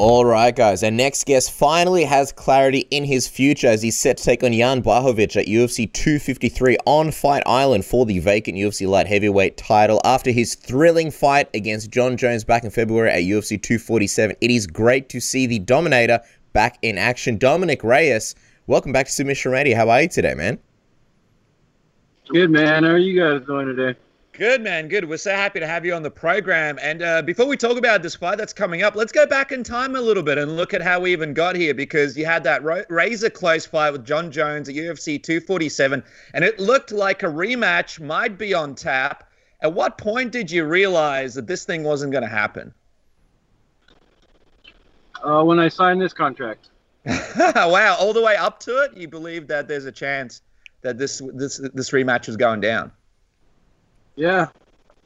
All 0.00 0.24
right, 0.24 0.54
guys. 0.54 0.84
Our 0.84 0.92
next 0.92 1.26
guest 1.26 1.50
finally 1.50 2.04
has 2.04 2.30
clarity 2.30 2.86
in 2.92 3.02
his 3.02 3.26
future 3.26 3.66
as 3.66 3.82
he's 3.82 3.98
set 3.98 4.18
to 4.18 4.22
take 4.22 4.44
on 4.44 4.52
Jan 4.52 4.80
Blachowicz 4.80 5.34
at 5.34 5.48
UFC 5.48 5.92
253 5.92 6.76
on 6.86 7.10
Fight 7.10 7.42
Island 7.46 7.84
for 7.84 8.06
the 8.06 8.20
vacant 8.20 8.56
UFC 8.56 8.88
light 8.88 9.08
heavyweight 9.08 9.56
title. 9.56 10.00
After 10.04 10.30
his 10.30 10.54
thrilling 10.54 11.10
fight 11.10 11.50
against 11.52 11.90
Jon 11.90 12.16
Jones 12.16 12.44
back 12.44 12.62
in 12.62 12.70
February 12.70 13.10
at 13.10 13.22
UFC 13.22 13.60
247, 13.60 14.36
it 14.40 14.50
is 14.52 14.68
great 14.68 15.08
to 15.08 15.20
see 15.20 15.46
the 15.46 15.58
Dominator 15.58 16.20
back 16.52 16.78
in 16.82 16.96
action. 16.96 17.36
Dominick 17.36 17.82
Reyes, 17.82 18.36
welcome 18.68 18.92
back 18.92 19.06
to 19.06 19.12
Submission 19.12 19.50
Radio. 19.50 19.76
How 19.76 19.90
are 19.90 20.02
you 20.02 20.08
today, 20.08 20.34
man? 20.34 20.60
Good, 22.28 22.50
man. 22.50 22.84
How 22.84 22.90
are 22.90 22.98
you 22.98 23.20
guys 23.20 23.44
doing 23.48 23.66
today? 23.74 23.98
Good, 24.38 24.62
man. 24.62 24.86
Good. 24.86 25.08
We're 25.08 25.16
so 25.16 25.32
happy 25.32 25.58
to 25.58 25.66
have 25.66 25.84
you 25.84 25.92
on 25.94 26.04
the 26.04 26.12
program. 26.12 26.78
And 26.80 27.02
uh, 27.02 27.22
before 27.22 27.46
we 27.46 27.56
talk 27.56 27.76
about 27.76 28.04
this 28.04 28.14
fight 28.14 28.38
that's 28.38 28.52
coming 28.52 28.84
up, 28.84 28.94
let's 28.94 29.10
go 29.10 29.26
back 29.26 29.50
in 29.50 29.64
time 29.64 29.96
a 29.96 30.00
little 30.00 30.22
bit 30.22 30.38
and 30.38 30.56
look 30.56 30.72
at 30.72 30.80
how 30.80 31.00
we 31.00 31.10
even 31.10 31.34
got 31.34 31.56
here 31.56 31.74
because 31.74 32.16
you 32.16 32.24
had 32.24 32.44
that 32.44 32.62
razor 32.88 33.30
close 33.30 33.66
fight 33.66 33.90
with 33.90 34.06
Jon 34.06 34.30
Jones 34.30 34.68
at 34.68 34.76
UFC 34.76 35.20
247, 35.20 36.04
and 36.34 36.44
it 36.44 36.60
looked 36.60 36.92
like 36.92 37.24
a 37.24 37.26
rematch 37.26 37.98
might 37.98 38.38
be 38.38 38.54
on 38.54 38.76
tap. 38.76 39.28
At 39.60 39.72
what 39.72 39.98
point 39.98 40.30
did 40.30 40.52
you 40.52 40.66
realize 40.66 41.34
that 41.34 41.48
this 41.48 41.64
thing 41.64 41.82
wasn't 41.82 42.12
going 42.12 42.22
to 42.22 42.30
happen? 42.30 42.72
Uh, 45.24 45.42
when 45.42 45.58
I 45.58 45.66
signed 45.66 46.00
this 46.00 46.12
contract. 46.12 46.68
wow, 47.04 47.96
all 47.98 48.12
the 48.12 48.22
way 48.22 48.36
up 48.36 48.60
to 48.60 48.84
it, 48.84 48.96
you 48.96 49.08
believe 49.08 49.48
that 49.48 49.66
there's 49.66 49.86
a 49.86 49.90
chance 49.90 50.42
that 50.82 50.96
this 50.96 51.20
this 51.34 51.60
this 51.74 51.90
rematch 51.90 52.28
is 52.28 52.36
going 52.36 52.60
down. 52.60 52.92
Yeah, 54.18 54.48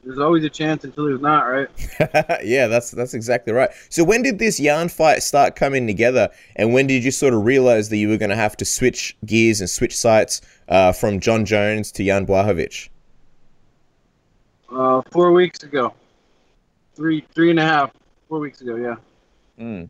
there's 0.03 0.17
always 0.17 0.43
a 0.43 0.49
chance 0.49 0.83
until 0.83 1.05
there's 1.05 1.21
not, 1.21 1.43
right? 1.43 1.69
yeah, 2.43 2.65
that's 2.65 2.89
that's 2.89 3.13
exactly 3.13 3.53
right. 3.53 3.69
So 3.89 4.03
when 4.03 4.23
did 4.23 4.39
this 4.39 4.57
Jan 4.57 4.89
fight 4.89 5.21
start 5.21 5.55
coming 5.55 5.85
together, 5.85 6.31
and 6.55 6.73
when 6.73 6.87
did 6.87 7.03
you 7.03 7.11
sort 7.11 7.35
of 7.35 7.45
realize 7.45 7.89
that 7.89 7.97
you 7.97 8.09
were 8.09 8.17
going 8.17 8.31
to 8.31 8.35
have 8.35 8.57
to 8.57 8.65
switch 8.65 9.15
gears 9.23 9.61
and 9.61 9.69
switch 9.69 9.95
sites 9.95 10.41
uh, 10.67 10.93
from 10.93 11.19
Jon 11.19 11.45
Jones 11.45 11.91
to 11.91 12.03
Jan 12.03 12.25
Blachowicz? 12.25 12.89
Uh, 14.75 15.03
four 15.11 15.31
weeks 15.31 15.61
ago, 15.61 15.93
three 16.95 17.23
three 17.35 17.51
and 17.51 17.59
a 17.59 17.63
half, 17.63 17.91
four 18.29 18.39
weeks 18.39 18.61
ago, 18.61 18.77
yeah. 18.77 18.95
Mm. 19.63 19.89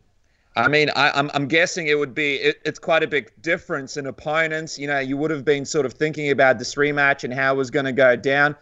I 0.54 0.68
mean, 0.68 0.90
I, 0.94 1.08
am 1.08 1.12
I'm, 1.14 1.30
I'm 1.32 1.48
guessing 1.48 1.86
it 1.86 1.98
would 1.98 2.14
be 2.14 2.34
it, 2.34 2.60
it's 2.66 2.78
quite 2.78 3.02
a 3.02 3.08
big 3.08 3.32
difference 3.40 3.96
in 3.96 4.06
opponents. 4.06 4.78
You 4.78 4.86
know, 4.86 4.98
you 4.98 5.16
would 5.16 5.30
have 5.30 5.46
been 5.46 5.64
sort 5.64 5.86
of 5.86 5.94
thinking 5.94 6.30
about 6.30 6.58
this 6.58 6.74
rematch 6.74 7.24
and 7.24 7.32
how 7.32 7.54
it 7.54 7.56
was 7.56 7.70
going 7.70 7.86
to 7.86 7.92
go 7.92 8.16
down. 8.16 8.54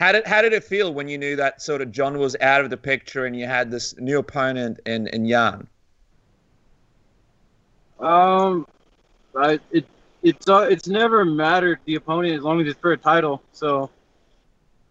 How 0.00 0.12
did 0.12 0.26
how 0.26 0.40
did 0.40 0.54
it 0.54 0.64
feel 0.64 0.94
when 0.94 1.08
you 1.08 1.18
knew 1.18 1.36
that 1.36 1.60
sort 1.60 1.82
of 1.82 1.92
Jon 1.92 2.18
was 2.18 2.34
out 2.40 2.62
of 2.62 2.70
the 2.70 2.76
picture 2.78 3.26
and 3.26 3.38
you 3.38 3.46
had 3.46 3.70
this 3.70 3.94
new 3.98 4.18
opponent 4.18 4.80
in 4.86 5.08
in 5.08 5.28
Jan? 5.28 5.68
Um, 7.98 8.66
I, 9.36 9.60
it 9.70 9.84
it's 10.22 10.48
uh, 10.48 10.66
it's 10.70 10.88
never 10.88 11.26
mattered 11.26 11.80
the 11.84 11.96
opponent 11.96 12.34
as 12.34 12.40
long 12.40 12.62
as 12.62 12.66
it's 12.66 12.80
for 12.80 12.92
a 12.92 12.96
title. 12.96 13.42
So 13.52 13.90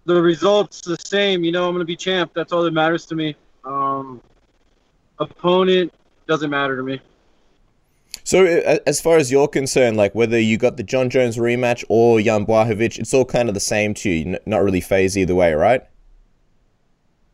the 0.06 0.22
results 0.22 0.82
the 0.82 0.96
same. 1.04 1.44
You 1.44 1.54
know, 1.54 1.68
I'm 1.68 1.74
gonna 1.74 1.86
be 1.86 1.96
champ. 1.96 2.32
That's 2.36 2.54
all 2.54 2.62
that 2.62 2.74
matters 2.74 3.08
to 3.08 3.16
me. 3.16 3.36
Um, 3.66 4.22
opponent 5.18 5.92
doesn't 6.28 6.52
matter 6.52 6.78
to 6.78 6.84
me. 6.84 7.02
So, 8.30 8.46
as 8.46 9.02
far 9.02 9.18
as 9.18 9.32
you're 9.32 9.48
concerned, 9.48 9.98
like 9.98 10.14
whether 10.14 10.40
you 10.40 10.60
got 10.60 10.78
the 10.78 10.84
Jon 10.84 11.10
Jones 11.10 11.38
rematch 11.38 11.84
or 11.90 12.22
Jan 12.22 12.46
Blachowicz, 12.46 13.00
it's 13.00 13.12
all 13.12 13.26
kind 13.26 13.50
of 13.50 13.56
the 13.56 13.60
same 13.60 13.96
to 13.96 14.10
you. 14.12 14.38
Not 14.46 14.60
really 14.60 14.82
phase 14.82 15.18
either 15.18 15.34
way, 15.34 15.52
right? 15.54 15.82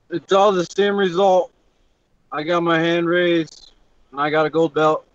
It's 0.10 0.32
all 0.32 0.54
the 0.54 0.64
same 0.64 0.96
result. 0.96 1.52
I 2.32 2.44
got 2.44 2.64
my 2.64 2.80
hand 2.80 3.08
raised, 3.08 3.73
and 4.14 4.22
I 4.22 4.30
got 4.30 4.46
a 4.46 4.50
gold 4.50 4.73
belt. 4.73 5.06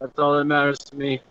That's 0.00 0.18
all 0.18 0.36
that 0.36 0.46
matters 0.46 0.80
to 0.80 0.96
me. 0.96 1.22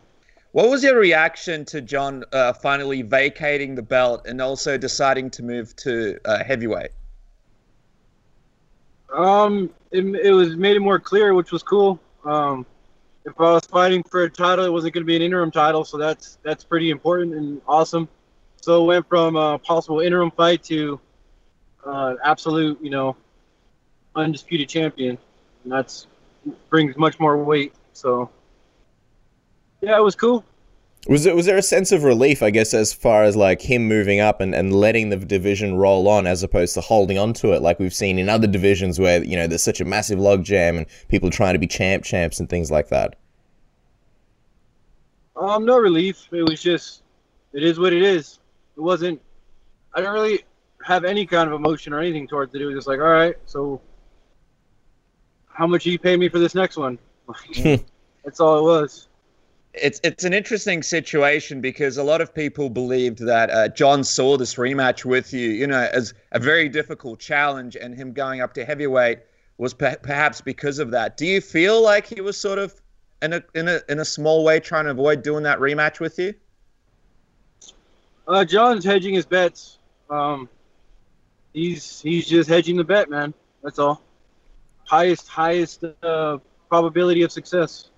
What 0.54 0.70
was 0.70 0.82
your 0.82 0.98
reaction 0.98 1.66
to 1.66 1.82
Jon 1.82 2.24
uh, 2.32 2.54
finally 2.54 3.02
vacating 3.02 3.76
the 3.76 3.82
belt 3.82 4.28
and 4.28 4.40
also 4.42 4.78
deciding 4.78 5.30
to 5.32 5.44
move 5.44 5.76
to 5.76 6.18
uh, 6.24 6.42
heavyweight? 6.42 6.92
Um, 9.14 9.72
it, 9.92 10.06
it 10.06 10.32
was 10.32 10.56
made 10.56 10.78
it 10.78 10.80
more 10.80 11.02
clear, 11.02 11.34
which 11.34 11.52
was 11.52 11.64
cool. 11.64 12.00
Um, 12.24 12.66
if 13.28 13.40
I 13.42 13.52
was 13.52 13.66
fighting 13.66 14.04
for 14.04 14.24
a 14.24 14.30
title, 14.30 14.64
it 14.64 14.72
wasn't 14.72 14.94
going 14.94 15.04
to 15.04 15.06
be 15.06 15.16
an 15.16 15.22
interim 15.22 15.52
title, 15.52 15.84
so 15.84 15.98
that's 15.98 16.38
that's 16.44 16.64
pretty 16.64 16.90
important 16.92 17.36
and 17.36 17.62
awesome. 17.68 18.08
So 18.62 18.84
it 18.84 18.88
went 18.88 19.08
from 19.08 19.36
a 19.36 19.60
possible 19.60 20.00
interim 20.00 20.32
fight 20.32 20.64
to 20.66 21.00
uh, 21.86 22.16
absolute, 22.24 22.82
you 22.82 22.90
know, 22.90 23.18
undisputed 24.16 24.70
champion, 24.70 25.18
and 25.64 25.72
that's 25.72 26.08
brings 26.70 26.96
much 26.96 27.20
more 27.20 27.38
weight. 27.38 27.74
So 27.92 28.30
yeah, 29.82 29.98
it 29.98 30.04
was 30.04 30.16
cool. 30.16 30.46
Was 31.08 31.24
there, 31.24 31.36
was 31.36 31.46
there 31.46 31.58
a 31.58 31.62
sense 31.62 31.94
of 31.94 32.04
relief, 32.04 32.44
I 32.44 32.50
guess, 32.50 32.74
as 32.74 32.92
far 32.92 33.24
as 33.24 33.36
like 33.38 33.62
him 33.62 33.88
moving 33.88 34.20
up 34.20 34.42
and, 34.42 34.54
and 34.54 34.76
letting 34.76 35.10
the 35.10 35.16
division 35.16 35.76
roll 35.76 36.08
on 36.10 36.28
as 36.28 36.44
opposed 36.44 36.74
to 36.74 36.82
holding 36.82 37.18
on 37.18 37.32
to 37.36 37.54
it 37.54 37.62
like 37.62 37.80
we've 37.80 37.94
seen 37.94 38.20
in 38.20 38.28
other 38.28 38.48
divisions 38.48 39.00
where, 39.00 39.24
you 39.24 39.38
know, 39.38 39.48
there's 39.48 39.64
such 39.64 39.80
a 39.80 39.86
massive 39.86 40.20
logjam 40.20 40.78
and 40.78 40.86
people 41.08 41.30
trying 41.30 41.54
to 41.54 41.60
be 41.60 41.68
champ 41.68 42.04
champs 42.04 42.42
and 42.42 42.50
things 42.50 42.70
like 42.70 42.90
that? 42.90 43.16
Um, 45.38 45.66
no 45.66 45.78
relief. 45.78 46.28
It 46.34 46.44
was 46.44 46.62
just, 46.62 47.04
it 47.54 47.64
is 47.64 47.80
what 47.80 47.94
it 47.94 48.02
is. 48.02 48.40
It 48.76 48.82
wasn't, 48.82 49.22
I 49.94 50.00
didn't 50.02 50.14
really 50.14 50.44
have 50.84 51.06
any 51.06 51.26
kind 51.26 51.50
of 51.50 51.56
emotion 51.56 51.94
or 51.94 52.00
anything 52.00 52.28
towards 52.28 52.54
it. 52.54 52.62
It 52.62 52.66
was 52.66 52.76
just 52.76 52.88
like, 52.88 53.00
all 53.00 53.06
right, 53.06 53.36
so 53.46 53.80
how 55.48 55.68
much 55.68 55.86
do 55.86 55.92
you 55.92 56.00
pay 56.00 56.18
me 56.18 56.28
for 56.28 56.40
this 56.40 56.54
next 56.54 56.76
one? 56.76 57.00
That's 58.26 58.42
all 58.42 58.60
it 58.60 58.64
was 58.64 59.08
it's 59.82 60.00
it's 60.04 60.24
an 60.24 60.34
interesting 60.34 60.84
situation 60.84 61.62
because 61.62 61.98
a 61.98 62.04
lot 62.04 62.22
of 62.22 62.34
people 62.34 62.70
believed 62.70 63.20
that 63.20 63.50
uh, 63.50 63.68
Jon 63.70 64.04
saw 64.04 64.38
this 64.38 64.56
rematch 64.56 65.06
with 65.06 65.34
you, 65.34 65.50
you 65.50 65.68
know, 65.68 65.90
as 65.92 66.14
a 66.32 66.40
very 66.40 66.70
difficult 66.70 67.20
challenge, 67.20 67.76
and 67.76 67.96
him 67.96 68.14
going 68.14 68.42
up 68.42 68.54
to 68.56 68.66
heavyweight 68.66 69.20
was 69.58 69.74
per- 69.74 69.98
perhaps 69.98 70.42
because 70.42 70.80
of 70.80 70.92
that. 70.92 71.18
Do 71.18 71.26
you 71.26 71.42
feel 71.42 71.82
like 71.82 72.06
he 72.06 72.22
was 72.22 72.38
sort 72.38 72.60
of 72.60 72.74
in 73.22 73.34
a 73.34 73.44
in 73.56 73.68
a 73.68 73.82
in 73.90 74.00
a 74.00 74.06
small 74.06 74.44
way 74.44 74.60
trying 74.60 74.86
to 74.86 74.92
avoid 74.92 75.24
doing 75.24 75.44
that 75.44 75.60
rematch 75.60 76.00
with 76.00 76.20
you? 76.20 76.34
Uh, 78.28 78.44
Jon's 78.44 78.84
hedging 78.84 79.14
his 79.14 79.26
bets. 79.26 79.80
Um, 80.10 80.50
he's 81.54 82.02
he's 82.02 82.28
just 82.28 82.50
hedging 82.50 82.78
the 82.78 82.84
bet, 82.84 83.10
man. 83.10 83.34
That's 83.64 83.80
all. 83.80 84.02
Highest 84.86 85.28
highest 85.28 85.84
uh, 86.04 86.38
probability 86.70 87.24
of 87.24 87.32
success. 87.32 87.90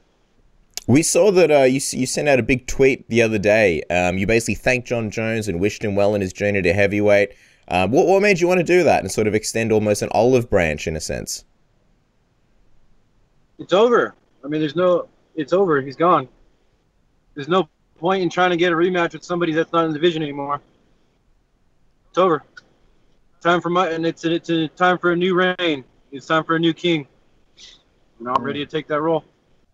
We 0.90 1.04
saw 1.04 1.30
that 1.34 1.52
uh, 1.52 1.66
you 1.66 1.80
you 1.92 2.08
sent 2.08 2.28
out 2.28 2.40
a 2.40 2.44
big 2.44 2.66
tweet 2.66 3.08
the 3.10 3.22
other 3.22 3.38
day. 3.38 3.84
Um, 3.92 4.18
you 4.18 4.26
basically 4.26 4.56
thanked 4.56 4.88
Jon 4.88 5.12
Jones 5.12 5.48
and 5.48 5.60
wished 5.60 5.84
him 5.84 5.94
well 5.94 6.16
in 6.16 6.22
his 6.22 6.34
journey 6.34 6.64
to 6.64 6.74
heavyweight. 6.74 7.36
Um, 7.68 7.92
what 7.92 8.08
what 8.08 8.24
made 8.24 8.40
you 8.40 8.48
want 8.48 8.58
to 8.58 8.64
do 8.64 8.82
that 8.82 9.02
and 9.02 9.12
sort 9.12 9.28
of 9.28 9.36
extend 9.36 9.72
almost 9.72 10.02
an 10.02 10.10
olive 10.14 10.50
branch 10.50 10.88
in 10.88 10.96
a 10.96 11.00
sense? 11.00 11.46
It's 13.60 13.72
over. 13.72 14.16
I 14.44 14.48
mean, 14.48 14.62
there's 14.62 14.76
no. 14.76 15.08
It's 15.36 15.54
over. 15.54 15.80
He's 15.80 15.96
gone. 15.96 16.28
There's 17.36 17.48
no 17.48 17.70
point 18.00 18.24
in 18.24 18.30
trying 18.32 18.50
to 18.50 18.58
get 18.58 18.74
a 18.74 18.76
rematch 18.76 19.14
with 19.14 19.24
somebody 19.24 19.54
that's 19.54 19.72
not 19.72 19.86
in 19.86 19.92
the 19.92 20.00
division 20.00 20.24
anymore. 20.24 20.60
It's 22.10 22.18
over. 22.18 22.42
Time 23.42 23.62
for 23.62 23.70
my 23.70 23.90
and 23.90 24.08
it's 24.08 24.26
it's 24.26 24.50
a 24.50 24.68
time 24.70 24.98
for 24.98 25.12
a 25.12 25.16
new 25.16 25.36
reign. 25.36 25.86
It's 26.12 26.26
time 26.26 26.44
for 26.44 26.56
a 26.56 26.60
new 26.60 26.74
king. 26.74 27.08
And 28.18 28.28
I'm 28.28 28.42
ready 28.42 28.66
to 28.66 28.72
take 28.72 28.88
that 28.88 29.02
role. 29.02 29.24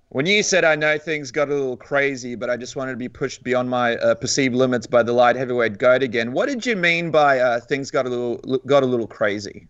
When 0.09 0.25
you 0.25 0.43
said 0.43 0.63
I 0.63 0.75
know 0.75 0.97
things 0.97 1.31
got 1.31 1.49
a 1.49 1.53
little 1.53 1.77
crazy, 1.77 2.35
but 2.35 2.49
I 2.49 2.57
just 2.57 2.75
wanted 2.75 2.91
to 2.91 2.97
be 2.97 3.09
pushed 3.09 3.43
beyond 3.43 3.69
my 3.69 3.95
uh, 3.97 4.15
perceived 4.15 4.55
limits 4.55 4.87
by 4.87 5.03
the 5.03 5.11
light 5.11 5.35
heavyweight 5.35 5.77
goat 5.77 6.03
again, 6.03 6.31
what 6.31 6.47
did 6.47 6.65
you 6.65 6.75
mean 6.75 7.11
by 7.11 7.39
uh, 7.39 7.59
things 7.59 7.91
got 7.91 8.05
a 8.05 8.09
little 8.09 8.59
got 8.65 8.83
a 8.83 8.85
little 8.85 9.07
crazy? 9.07 9.67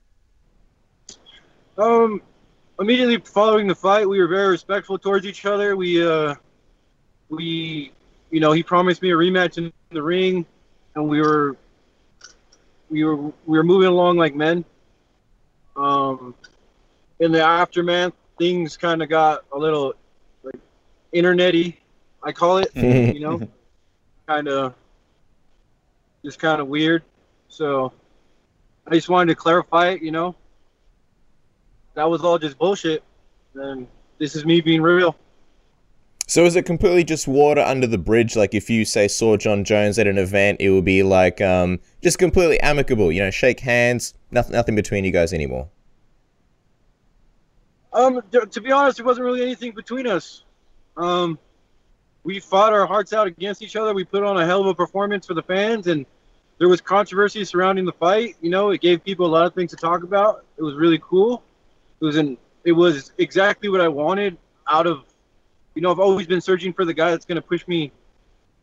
Um, 1.77 2.21
immediately 2.79 3.17
following 3.17 3.67
the 3.67 3.75
fight, 3.75 4.07
we 4.07 4.19
were 4.19 4.27
very 4.27 4.49
respectful 4.49 4.97
towards 4.97 5.25
each 5.25 5.45
other. 5.45 5.75
We 5.75 6.05
uh, 6.05 6.35
we, 7.29 7.91
you 8.29 8.39
know, 8.39 8.51
he 8.51 8.61
promised 8.61 9.01
me 9.01 9.11
a 9.11 9.15
rematch 9.15 9.57
in 9.57 9.71
the 9.89 10.03
ring, 10.03 10.45
and 10.95 11.09
we 11.09 11.21
were 11.21 11.57
we 12.89 13.03
were 13.03 13.15
we 13.15 13.57
were 13.57 13.63
moving 13.63 13.87
along 13.87 14.17
like 14.17 14.35
men. 14.35 14.63
Um, 15.75 16.35
in 17.19 17.31
the 17.31 17.41
aftermath, 17.41 18.13
things 18.37 18.77
kind 18.77 19.01
of 19.01 19.09
got 19.09 19.43
a 19.51 19.57
little 19.57 19.93
internety, 21.15 21.77
I 22.21 22.31
call 22.31 22.57
it. 22.57 22.71
you 22.75 23.19
know, 23.19 23.47
kind 24.27 24.47
of 24.47 24.73
just 26.23 26.39
kind 26.39 26.59
of 26.59 26.67
weird. 26.67 27.03
So 27.47 27.93
I 28.87 28.95
just 28.95 29.09
wanted 29.09 29.31
to 29.31 29.35
clarify 29.35 29.89
it. 29.89 30.01
You 30.01 30.11
know, 30.11 30.35
that 31.93 32.09
was 32.09 32.21
all 32.21 32.37
just 32.37 32.57
bullshit. 32.57 33.03
And 33.53 33.87
this 34.17 34.35
is 34.35 34.45
me 34.45 34.61
being 34.61 34.81
real. 34.81 35.15
So 36.27 36.43
is 36.43 36.55
it 36.55 36.65
completely 36.65 37.03
just 37.03 37.27
water 37.27 37.61
under 37.61 37.85
the 37.85 37.99
bridge? 37.99 38.35
Like 38.35 38.55
if 38.55 38.69
you 38.69 38.83
say 38.83 39.07
saw 39.07 39.37
Jon 39.37 39.63
Jones 39.63 39.99
at 39.99 40.07
an 40.07 40.17
event, 40.17 40.59
it 40.59 40.71
would 40.71 40.85
be 40.85 41.03
like 41.03 41.39
um, 41.39 41.79
just 42.01 42.17
completely 42.17 42.59
amicable. 42.61 43.11
You 43.11 43.21
know, 43.21 43.31
shake 43.31 43.59
hands, 43.59 44.15
nothing, 44.31 44.53
nothing 44.53 44.75
between 44.75 45.05
you 45.05 45.11
guys 45.11 45.33
anymore. 45.33 45.69
Um, 47.93 48.21
to 48.31 48.61
be 48.61 48.71
honest, 48.71 48.97
there 48.97 49.05
wasn't 49.05 49.25
really 49.25 49.41
anything 49.41 49.71
between 49.71 50.07
us. 50.07 50.43
Um, 50.97 51.39
we 52.23 52.39
fought 52.39 52.73
our 52.73 52.85
hearts 52.85 53.13
out 53.13 53.27
against 53.27 53.61
each 53.61 53.75
other. 53.75 53.93
We 53.93 54.03
put 54.03 54.23
on 54.23 54.37
a 54.37 54.45
hell 54.45 54.61
of 54.61 54.67
a 54.67 54.75
performance 54.75 55.27
for 55.27 55.33
the 55.33 55.43
fans, 55.43 55.87
and 55.87 56.05
there 56.57 56.69
was 56.69 56.81
controversy 56.81 57.43
surrounding 57.45 57.85
the 57.85 57.93
fight. 57.93 58.35
You 58.41 58.49
know, 58.49 58.69
it 58.71 58.81
gave 58.81 59.03
people 59.03 59.25
a 59.25 59.33
lot 59.33 59.45
of 59.45 59.53
things 59.53 59.71
to 59.71 59.77
talk 59.77 60.03
about. 60.03 60.45
It 60.57 60.63
was 60.63 60.75
really 60.75 60.99
cool. 60.99 61.43
It 62.01 62.05
was 62.05 62.17
an 62.17 62.37
it 62.63 62.71
was 62.71 63.11
exactly 63.17 63.69
what 63.69 63.81
I 63.81 63.87
wanted 63.87 64.37
out 64.67 64.87
of 64.87 65.03
you 65.75 65.81
know, 65.81 65.91
I've 65.91 65.99
always 65.99 66.25
been 66.25 66.41
searching 66.41 66.73
for 66.73 66.85
the 66.85 66.93
guy 66.93 67.11
that's 67.11 67.25
going 67.25 67.35
to 67.35 67.41
push 67.41 67.67
me 67.67 67.91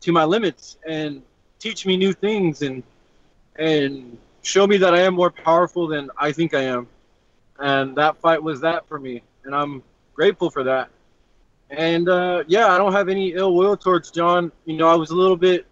to 0.01 0.11
my 0.11 0.25
limits 0.25 0.77
and 0.85 1.21
teach 1.59 1.85
me 1.85 1.95
new 1.95 2.11
things 2.11 2.61
and 2.61 2.83
and 3.55 4.17
show 4.41 4.65
me 4.65 4.77
that 4.77 4.93
I 4.95 5.01
am 5.01 5.13
more 5.13 5.29
powerful 5.29 5.87
than 5.87 6.09
I 6.17 6.31
think 6.31 6.55
I 6.55 6.63
am. 6.63 6.87
And 7.59 7.95
that 7.95 8.17
fight 8.17 8.41
was 8.41 8.59
that 8.61 8.87
for 8.87 8.99
me, 8.99 9.21
and 9.45 9.55
I'm 9.55 9.83
grateful 10.15 10.49
for 10.49 10.63
that. 10.63 10.89
And 11.75 12.07
uh, 12.07 12.43
yeah, 12.47 12.67
I 12.67 12.77
don't 12.77 12.93
have 12.93 13.09
any 13.09 13.33
ill 13.33 13.55
will 13.55 13.75
towards 13.75 14.11
Jon. 14.11 14.51
You 14.65 14.77
know, 14.77 14.87
I 14.87 14.95
was 14.95 15.09
a 15.09 15.15
little 15.15 15.37
bit 15.37 15.65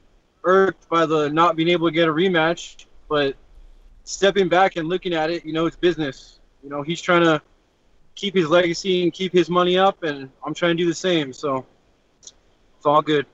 irked 0.43 0.89
by 0.89 1.05
the 1.05 1.29
not 1.29 1.55
being 1.55 1.69
able 1.69 1.87
to 1.87 1.93
get 1.93 2.07
a 2.07 2.11
rematch, 2.11 2.85
but 3.07 3.35
stepping 4.03 4.49
back 4.49 4.77
and 4.77 4.89
looking 4.89 5.13
at 5.13 5.29
it, 5.29 5.45
you 5.45 5.53
know, 5.53 5.67
it's 5.67 5.75
business. 5.75 6.39
You 6.63 6.69
know, 6.69 6.81
he's 6.81 7.01
trying 7.01 7.23
to 7.23 7.41
keep 8.15 8.35
his 8.35 8.49
legacy 8.49 9.03
and 9.03 9.13
keep 9.13 9.31
his 9.31 9.49
money 9.49 9.77
up, 9.77 10.03
and 10.03 10.29
I'm 10.45 10.53
trying 10.53 10.75
to 10.75 10.83
do 10.83 10.89
the 10.89 10.95
same. 10.95 11.33
So 11.33 11.65
it's 12.21 12.85
all 12.85 13.01
good. 13.01 13.27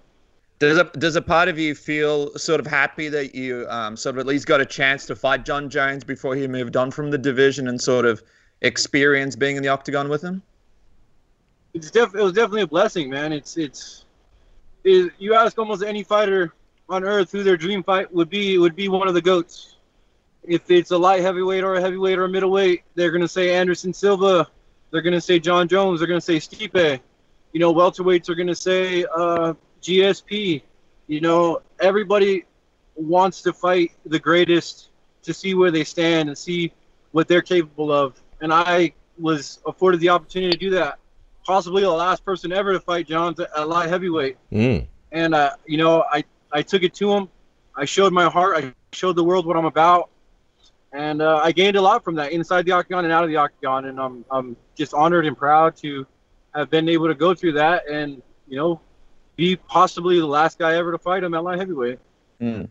Does 0.59 0.77
a 0.77 0.85
does 0.85 1.15
a 1.15 1.21
part 1.21 1.49
of 1.49 1.59
you 1.59 1.75
feel 1.75 2.35
sort 2.37 2.59
of 2.59 2.67
happy 2.67 3.09
that 3.09 3.35
you 3.35 3.65
um, 3.69 3.95
sort 3.95 4.15
of 4.15 4.19
at 4.19 4.25
least 4.25 4.45
got 4.47 4.59
a 4.59 4.65
chance 4.65 5.05
to 5.05 5.15
fight 5.15 5.45
Jon 5.45 5.69
Jones 5.69 6.03
before 6.03 6.35
he 6.35 6.47
moved 6.47 6.75
on 6.75 6.91
from 6.91 7.11
the 7.11 7.17
division 7.17 7.67
and 7.67 7.79
sort 7.79 8.05
of 8.05 8.23
experience 8.61 9.35
being 9.35 9.55
in 9.55 9.63
the 9.63 9.69
octagon 9.69 10.09
with 10.09 10.21
him? 10.21 10.41
It's 11.77 11.91
def- 11.91 12.15
it 12.15 12.23
was 12.23 12.33
definitely 12.33 12.63
a 12.63 12.67
blessing, 12.67 13.07
man. 13.07 13.31
It's 13.31 13.55
it's 13.55 14.05
it, 14.83 15.13
you 15.19 15.35
ask 15.35 15.59
almost 15.59 15.83
any 15.83 16.03
fighter 16.03 16.53
on 16.89 17.03
earth 17.03 17.31
who 17.31 17.43
their 17.43 17.55
dream 17.55 17.83
fight 17.83 18.11
would 18.11 18.31
be, 18.31 18.55
it 18.55 18.57
would 18.57 18.75
be 18.75 18.87
one 18.87 19.07
of 19.07 19.13
the 19.13 19.21
goats. 19.21 19.75
If 20.43 20.71
it's 20.71 20.89
a 20.89 20.97
light 20.97 21.21
heavyweight 21.21 21.63
or 21.63 21.75
a 21.75 21.81
heavyweight 21.81 22.17
or 22.17 22.23
a 22.23 22.29
middleweight, 22.29 22.81
they're 22.95 23.11
gonna 23.11 23.27
say 23.27 23.53
Anderson 23.53 23.93
Silva. 23.93 24.47
They're 24.89 25.03
gonna 25.03 25.21
say 25.21 25.37
Jon 25.37 25.67
Jones. 25.67 25.99
They're 25.99 26.07
gonna 26.07 26.19
say 26.19 26.37
Stipe. 26.37 26.99
You 27.53 27.59
know, 27.59 27.71
welterweights 27.71 28.27
are 28.29 28.35
gonna 28.35 28.55
say 28.55 29.05
uh, 29.15 29.53
GSP. 29.83 30.63
You 31.05 31.21
know, 31.21 31.61
everybody 31.79 32.45
wants 32.95 33.43
to 33.43 33.53
fight 33.53 33.91
the 34.03 34.19
greatest 34.19 34.89
to 35.21 35.31
see 35.31 35.53
where 35.53 35.69
they 35.69 35.83
stand 35.83 36.27
and 36.27 36.35
see 36.35 36.73
what 37.11 37.27
they're 37.27 37.43
capable 37.43 37.91
of. 37.91 38.19
And 38.41 38.51
I 38.51 38.93
was 39.19 39.59
afforded 39.67 39.99
the 39.99 40.09
opportunity 40.09 40.53
to 40.53 40.57
do 40.57 40.69
that. 40.71 40.97
Possibly 41.47 41.81
the 41.81 41.89
last 41.89 42.25
person 42.25 42.51
ever 42.51 42.73
to 42.73 42.79
fight 42.81 43.07
Jon 43.07 43.33
at 43.39 43.69
light 43.69 43.87
heavyweight. 43.87 44.35
Mm. 44.51 44.85
And 45.13 45.33
uh, 45.33 45.51
you 45.65 45.77
know, 45.77 46.03
I 46.11 46.25
I 46.51 46.61
took 46.61 46.83
it 46.83 46.93
to 46.95 47.13
him. 47.13 47.29
I 47.73 47.85
showed 47.85 48.11
my 48.11 48.29
heart. 48.29 48.57
I 48.57 48.73
showed 48.91 49.15
the 49.15 49.23
world 49.23 49.45
what 49.45 49.55
I'm 49.55 49.63
about, 49.63 50.09
and 50.91 51.21
uh, 51.21 51.39
I 51.41 51.53
gained 51.53 51.77
a 51.77 51.81
lot 51.81 52.03
from 52.03 52.15
that 52.15 52.33
inside 52.33 52.65
the 52.65 52.73
octagon 52.73 53.05
and 53.05 53.13
out 53.13 53.23
of 53.23 53.29
the 53.29 53.37
octagon. 53.37 53.85
And 53.85 53.97
I'm 53.97 54.25
I'm 54.29 54.57
just 54.75 54.93
honored 54.93 55.25
and 55.25 55.37
proud 55.37 55.77
to 55.77 56.05
have 56.53 56.69
been 56.69 56.89
able 56.89 57.07
to 57.07 57.15
go 57.15 57.33
through 57.33 57.53
that 57.53 57.87
and 57.87 58.21
you 58.49 58.57
know 58.57 58.81
be 59.37 59.55
possibly 59.55 60.19
the 60.19 60.27
last 60.27 60.59
guy 60.59 60.75
ever 60.75 60.91
to 60.91 60.97
fight 60.97 61.23
him 61.23 61.33
at 61.33 61.45
light 61.45 61.59
heavyweight. 61.59 61.99
Mm. 62.41 62.67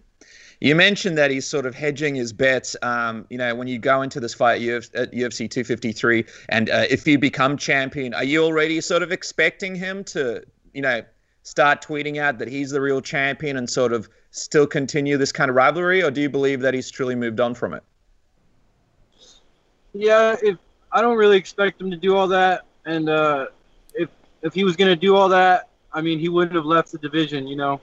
You 0.61 0.75
mentioned 0.75 1.19
that 1.19 1.31
he's 1.31 1.47
sort 1.47 1.67
of 1.67 1.75
hedging 1.75 2.15
his 2.15 2.33
bets. 2.33 2.77
Um, 2.83 3.27
you 3.29 3.37
know, 3.37 3.55
when 3.55 3.69
you 3.69 3.79
go 3.79 4.03
into 4.03 4.21
this 4.21 4.33
fight 4.33 4.63
at 4.63 5.13
UFC 5.13 5.51
253, 5.51 6.25
and 6.49 6.71
uh, 6.71 6.85
if 6.89 7.07
you 7.07 7.19
become 7.19 7.57
champion, 7.57 8.15
are 8.15 8.25
you 8.25 8.43
already 8.43 8.81
sort 8.81 9.03
of 9.03 9.13
expecting 9.13 9.75
him 9.75 10.03
to, 10.05 10.43
you 10.73 10.83
know, 10.83 11.03
start 11.43 11.81
tweeting 11.83 12.19
out 12.19 12.39
that 12.39 12.49
he's 12.49 12.71
the 12.71 12.81
real 12.81 13.01
champion 13.01 13.57
and 13.57 13.69
sort 13.69 13.93
of 13.93 14.09
still 14.31 14.67
continue 14.67 15.17
this 15.17 15.33
kind 15.33 15.51
of 15.51 15.57
rivalry, 15.57 16.03
or 16.03 16.11
do 16.11 16.21
you 16.21 16.31
believe 16.31 16.61
that 16.61 16.75
he's 16.75 16.91
truly 16.91 17.15
moved 17.15 17.39
on 17.39 17.55
from 17.55 17.75
it? 17.75 17.83
Yeah, 19.93 20.37
if 20.43 20.59
I 20.91 21.01
don't 21.01 21.17
really 21.17 21.37
expect 21.37 21.81
him 21.81 21.91
to 21.91 21.97
do 21.97 22.17
all 22.17 22.29
that, 22.29 22.65
and 22.85 23.09
uh, 23.09 23.47
if 23.95 24.09
if 24.43 24.55
he 24.55 24.65
was 24.65 24.77
going 24.77 24.91
to 24.91 24.97
do 24.97 25.17
all 25.17 25.29
that, 25.29 25.69
I 25.93 26.01
mean, 26.01 26.19
he 26.19 26.29
wouldn't 26.29 26.55
have 26.55 26.67
left 26.67 26.93
the 26.93 26.99
division, 26.99 27.47
you 27.47 27.57
know. 27.57 27.81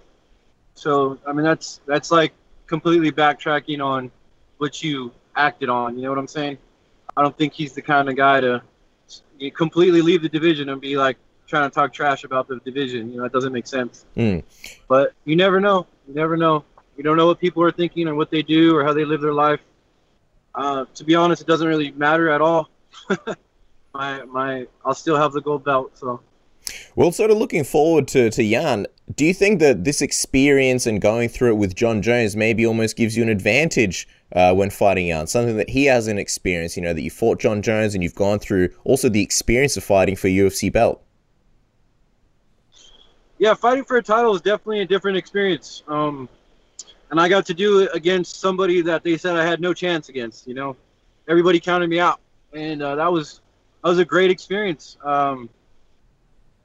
So 0.75 1.17
I 1.25 1.33
mean, 1.33 1.45
that's 1.45 1.79
that's 1.85 2.11
like 2.11 2.33
completely 2.73 3.11
backtracking 3.11 3.85
on 3.85 4.09
what 4.57 4.81
you 4.81 5.11
acted 5.35 5.69
on. 5.69 5.95
You 5.95 6.01
know 6.01 6.09
what 6.09 6.17
I'm 6.17 6.27
saying? 6.27 6.57
I 7.15 7.21
don't 7.21 7.37
think 7.37 7.53
he's 7.53 7.73
the 7.73 7.83
kind 7.83 8.09
of 8.09 8.15
guy 8.15 8.41
to 8.41 8.63
completely 9.55 10.01
leave 10.01 10.23
the 10.23 10.29
division 10.29 10.69
and 10.69 10.81
be 10.81 10.97
like 10.97 11.17
trying 11.45 11.69
to 11.69 11.75
talk 11.75 11.93
trash 11.93 12.23
about 12.23 12.47
the 12.47 12.59
division. 12.65 13.11
You 13.11 13.19
know, 13.19 13.25
it 13.25 13.31
doesn't 13.31 13.53
make 13.53 13.67
sense. 13.67 14.05
Mm. 14.17 14.41
But 14.87 15.13
you 15.23 15.35
never 15.35 15.61
know. 15.61 15.85
You 16.07 16.15
never 16.15 16.35
know. 16.35 16.65
You 16.97 17.03
don't 17.03 17.15
know 17.15 17.27
what 17.27 17.39
people 17.39 17.61
are 17.61 17.71
thinking 17.71 18.07
or 18.07 18.15
what 18.15 18.31
they 18.31 18.41
do 18.41 18.75
or 18.75 18.83
how 18.83 18.91
they 18.91 19.05
live 19.05 19.21
their 19.21 19.35
life. 19.35 19.59
Uh, 20.55 20.85
to 20.95 21.03
be 21.03 21.13
honest, 21.13 21.43
it 21.43 21.47
doesn't 21.47 21.67
really 21.67 21.91
matter 21.91 22.31
at 22.31 22.41
all. 22.41 22.71
my 23.93 24.23
my, 24.23 24.65
I'll 24.83 24.95
still 24.95 25.17
have 25.17 25.31
the 25.31 25.41
gold 25.41 25.63
belt. 25.63 25.95
So. 25.95 26.21
Well, 26.95 27.11
sort 27.11 27.31
of 27.31 27.37
looking 27.37 27.63
forward 27.63 28.07
to, 28.09 28.29
to 28.29 28.49
Jan, 28.49 28.85
do 29.15 29.25
you 29.25 29.33
think 29.33 29.59
that 29.59 29.83
this 29.83 30.01
experience 30.01 30.85
and 30.85 31.01
going 31.01 31.27
through 31.27 31.49
it 31.49 31.57
with 31.57 31.75
Jon 31.75 32.01
Jones 32.03 32.35
maybe 32.35 32.65
almost 32.65 32.95
gives 32.95 33.17
you 33.17 33.23
an 33.23 33.29
advantage 33.29 34.07
uh, 34.35 34.53
when 34.53 34.69
fighting 34.69 35.07
Jan? 35.07 35.25
Something 35.25 35.57
that 35.57 35.69
he 35.69 35.85
hasn't 35.85 36.19
experienced, 36.19 36.77
you 36.77 36.83
know, 36.83 36.93
that 36.93 37.01
you 37.01 37.09
fought 37.09 37.39
Jon 37.39 37.63
Jones 37.63 37.95
and 37.95 38.03
you've 38.03 38.15
gone 38.15 38.37
through 38.37 38.69
also 38.83 39.09
the 39.09 39.23
experience 39.23 39.75
of 39.75 39.83
fighting 39.83 40.15
for 40.15 40.27
UFC 40.27 40.71
belt? 40.71 41.01
Yeah, 43.39 43.55
fighting 43.55 43.83
for 43.83 43.97
a 43.97 44.03
title 44.03 44.35
is 44.35 44.41
definitely 44.41 44.81
a 44.81 44.85
different 44.85 45.17
experience. 45.17 45.81
Um, 45.87 46.29
and 47.09 47.19
I 47.19 47.27
got 47.27 47.45
to 47.47 47.53
do 47.55 47.79
it 47.79 47.89
against 47.93 48.39
somebody 48.39 48.81
that 48.81 49.03
they 49.03 49.17
said 49.17 49.35
I 49.35 49.45
had 49.45 49.59
no 49.59 49.73
chance 49.73 50.09
against, 50.09 50.47
you 50.47 50.53
know. 50.53 50.75
Everybody 51.27 51.59
counted 51.59 51.89
me 51.89 51.99
out. 51.99 52.19
And 52.53 52.83
uh, 52.83 52.95
that 52.95 53.11
was 53.11 53.41
that 53.83 53.89
was 53.89 53.97
a 53.97 54.05
great 54.05 54.29
experience. 54.29 54.97
Um, 55.03 55.49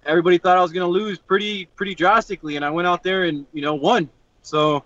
everybody 0.05 0.39
thought 0.39 0.57
I 0.57 0.63
was 0.63 0.73
going 0.73 0.87
to 0.87 0.93
lose 0.93 1.19
pretty 1.19 1.67
pretty 1.77 1.95
drastically, 1.95 2.57
and 2.57 2.65
I 2.65 2.71
went 2.71 2.89
out 2.89 3.03
there 3.03 3.25
and 3.25 3.47
you 3.53 3.63
know 3.63 3.75
won. 3.75 4.09
So 4.43 4.85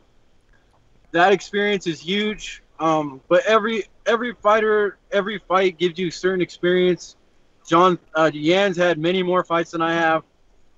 that 1.13 1.33
experience 1.33 1.87
is 1.87 2.01
huge. 2.01 2.63
Um, 2.81 3.21
but 3.29 3.45
every 3.47 3.85
every 4.07 4.35
fighter, 4.35 4.99
every 5.13 5.39
fight 5.39 5.79
gives 5.79 5.99
you 5.99 6.11
certain 6.11 6.41
experience. 6.41 7.17
John 7.67 7.99
uh, 8.15 8.31
Jan's 8.31 8.77
had 8.77 8.99
many 8.99 9.23
more 9.23 9.45
fights 9.45 9.71
than 9.71 9.83
I 9.83 9.95
have. 9.95 10.25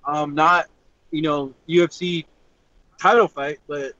Um, 0.06 0.34
not 0.34 0.66
you 1.10 1.22
know 1.22 1.54
UFC 1.68 2.26
title 2.98 3.28
fight, 3.28 3.60
but 3.66 3.92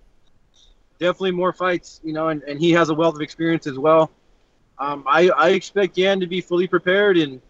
definitely 0.99 1.33
more 1.33 1.53
fights. 1.53 2.01
You 2.05 2.13
know, 2.13 2.29
and, 2.29 2.43
and 2.43 2.61
he 2.61 2.73
has 2.73 2.91
a 2.91 2.95
wealth 2.95 3.15
of 3.15 3.23
experience 3.23 3.67
as 3.67 3.79
well. 3.79 4.11
Um, 4.79 5.05
I 5.07 5.31
I 5.31 5.51
expect 5.51 5.97
Jan 5.97 6.21
to 6.21 6.27
be 6.27 6.41
fully 6.41 6.67
prepared 6.67 7.17
and 7.17 7.41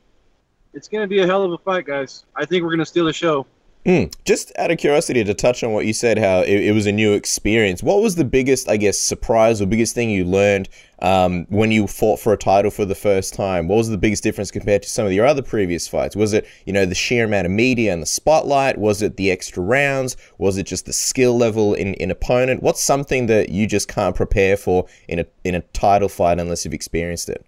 it's 0.75 0.89
going 0.89 1.03
to 1.03 1.09
be 1.09 1.21
a 1.21 1.27
hell 1.27 1.45
of 1.45 1.53
a 1.53 1.59
fight, 1.59 1.87
guys. 1.87 2.25
I 2.37 2.45
think 2.45 2.63
we're 2.63 2.71
going 2.71 2.81
to 2.81 2.87
steal 2.87 3.05
the 3.05 3.13
show. 3.13 3.47
Mm. 3.87 4.15
Just 4.25 4.51
out 4.57 4.71
of 4.71 4.79
curiosity, 4.79 5.23
to 5.25 5.35
touch 5.35 5.63
on 5.63 5.73
what 5.73 5.85
you 5.85 5.93
said, 5.93 6.17
how 6.17 6.41
it, 6.41 6.49
it, 6.49 6.73
was 6.73 6.87
a 6.87 6.93
new 6.93 7.13
experience. 7.13 7.83
What 7.83 8.01
was 8.01 8.15
the 8.15 8.25
biggest, 8.25 8.67
I 8.67 8.79
guess, 8.79 8.99
surprise 8.99 9.61
or 9.61 9.67
biggest 9.67 9.95
thing 9.95 10.09
you 10.09 10.25
learned 10.25 10.71
um, 11.03 11.45
when 11.51 11.71
you 11.71 11.87
fought 11.87 12.19
for 12.19 12.33
a 12.33 12.39
title 12.39 12.71
for 12.71 12.87
the 12.87 12.95
first 12.95 13.35
time? 13.35 13.69
What 13.69 13.77
was 13.77 13.91
the 13.91 13.99
biggest 13.99 14.23
difference 14.23 14.51
compared 14.51 14.83
to 14.85 14.89
some 14.89 15.05
of 15.05 15.13
your 15.13 15.27
other 15.27 15.43
previous 15.43 15.87
fights? 15.87 16.17
Was 16.17 16.33
it, 16.33 16.47
you 16.65 16.73
know, 16.73 16.87
the 16.87 16.95
sheer 16.95 17.27
amount 17.27 17.45
of 17.45 17.53
media 17.53 17.93
and 17.93 18.01
the 18.01 18.07
spotlight? 18.07 18.79
Was 18.79 19.03
it 19.03 19.19
the 19.19 19.31
extra 19.31 19.63
rounds? 19.63 20.17
Was 20.39 20.57
it 20.57 20.65
just 20.65 20.87
the 20.87 20.95
skill 20.95 21.37
level 21.37 21.75
in, 21.75 21.93
in 21.95 22.11
opponent? 22.11 22.63
What's 22.63 22.83
something 22.83 23.27
that 23.27 23.51
you 23.51 23.67
just 23.67 23.89
can't 23.89 24.17
prepare 24.17 24.57
for 24.57 24.87
in 25.09 25.19
a 25.19 25.27
in 25.45 25.55
a 25.55 25.61
title 25.61 26.09
fight 26.09 26.41
unless 26.41 26.65
you've 26.65 26.73
experienced 26.73 27.29
it? 27.29 27.45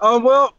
Um, 0.00 0.24
well, 0.24 0.55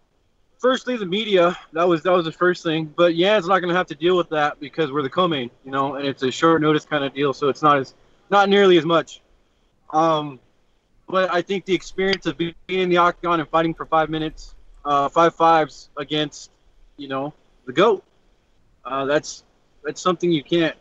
firstly 0.59 0.97
the 0.97 1.05
media 1.05 1.55
that 1.73 1.87
was 1.87 2.03
that 2.03 2.11
was 2.11 2.25
the 2.25 2.31
first 2.31 2.63
thing. 2.63 2.93
But 2.95 3.15
yeah 3.15 3.37
it's 3.37 3.47
not 3.47 3.59
going 3.59 3.69
to 3.69 3.75
have 3.77 3.87
to 3.87 3.95
deal 3.95 4.17
with 4.17 4.29
that 4.29 4.59
because 4.59 4.91
we're 4.91 5.03
the 5.03 5.09
co-main 5.09 5.49
you 5.65 5.71
know 5.71 5.95
and 5.95 6.05
it's 6.05 6.23
a 6.23 6.31
short 6.31 6.61
notice 6.61 6.85
kind 6.85 7.03
of 7.03 7.13
deal 7.13 7.33
so 7.33 7.49
it's 7.49 7.61
not 7.61 7.77
as 7.77 7.93
not 8.29 8.49
nearly 8.49 8.77
as 8.77 8.85
much. 8.85 9.21
Um 9.91 10.39
but 11.07 11.31
i 11.33 11.41
think 11.41 11.65
the 11.65 11.73
experience 11.73 12.25
of 12.25 12.37
being 12.37 12.53
in 12.67 12.89
the 12.89 12.97
octagon 12.97 13.39
and 13.39 13.49
fighting 13.49 13.73
for 13.73 13.85
five 13.85 14.09
minutes 14.09 14.55
uh 14.85 15.07
five 15.09 15.33
fives 15.35 15.89
against 15.97 16.51
you 16.97 17.07
know 17.07 17.33
the 17.65 17.73
goat 17.73 18.03
uh 18.85 19.05
that's 19.05 19.43
that's 19.83 20.01
something 20.01 20.31
you 20.31 20.43
can't 20.43 20.75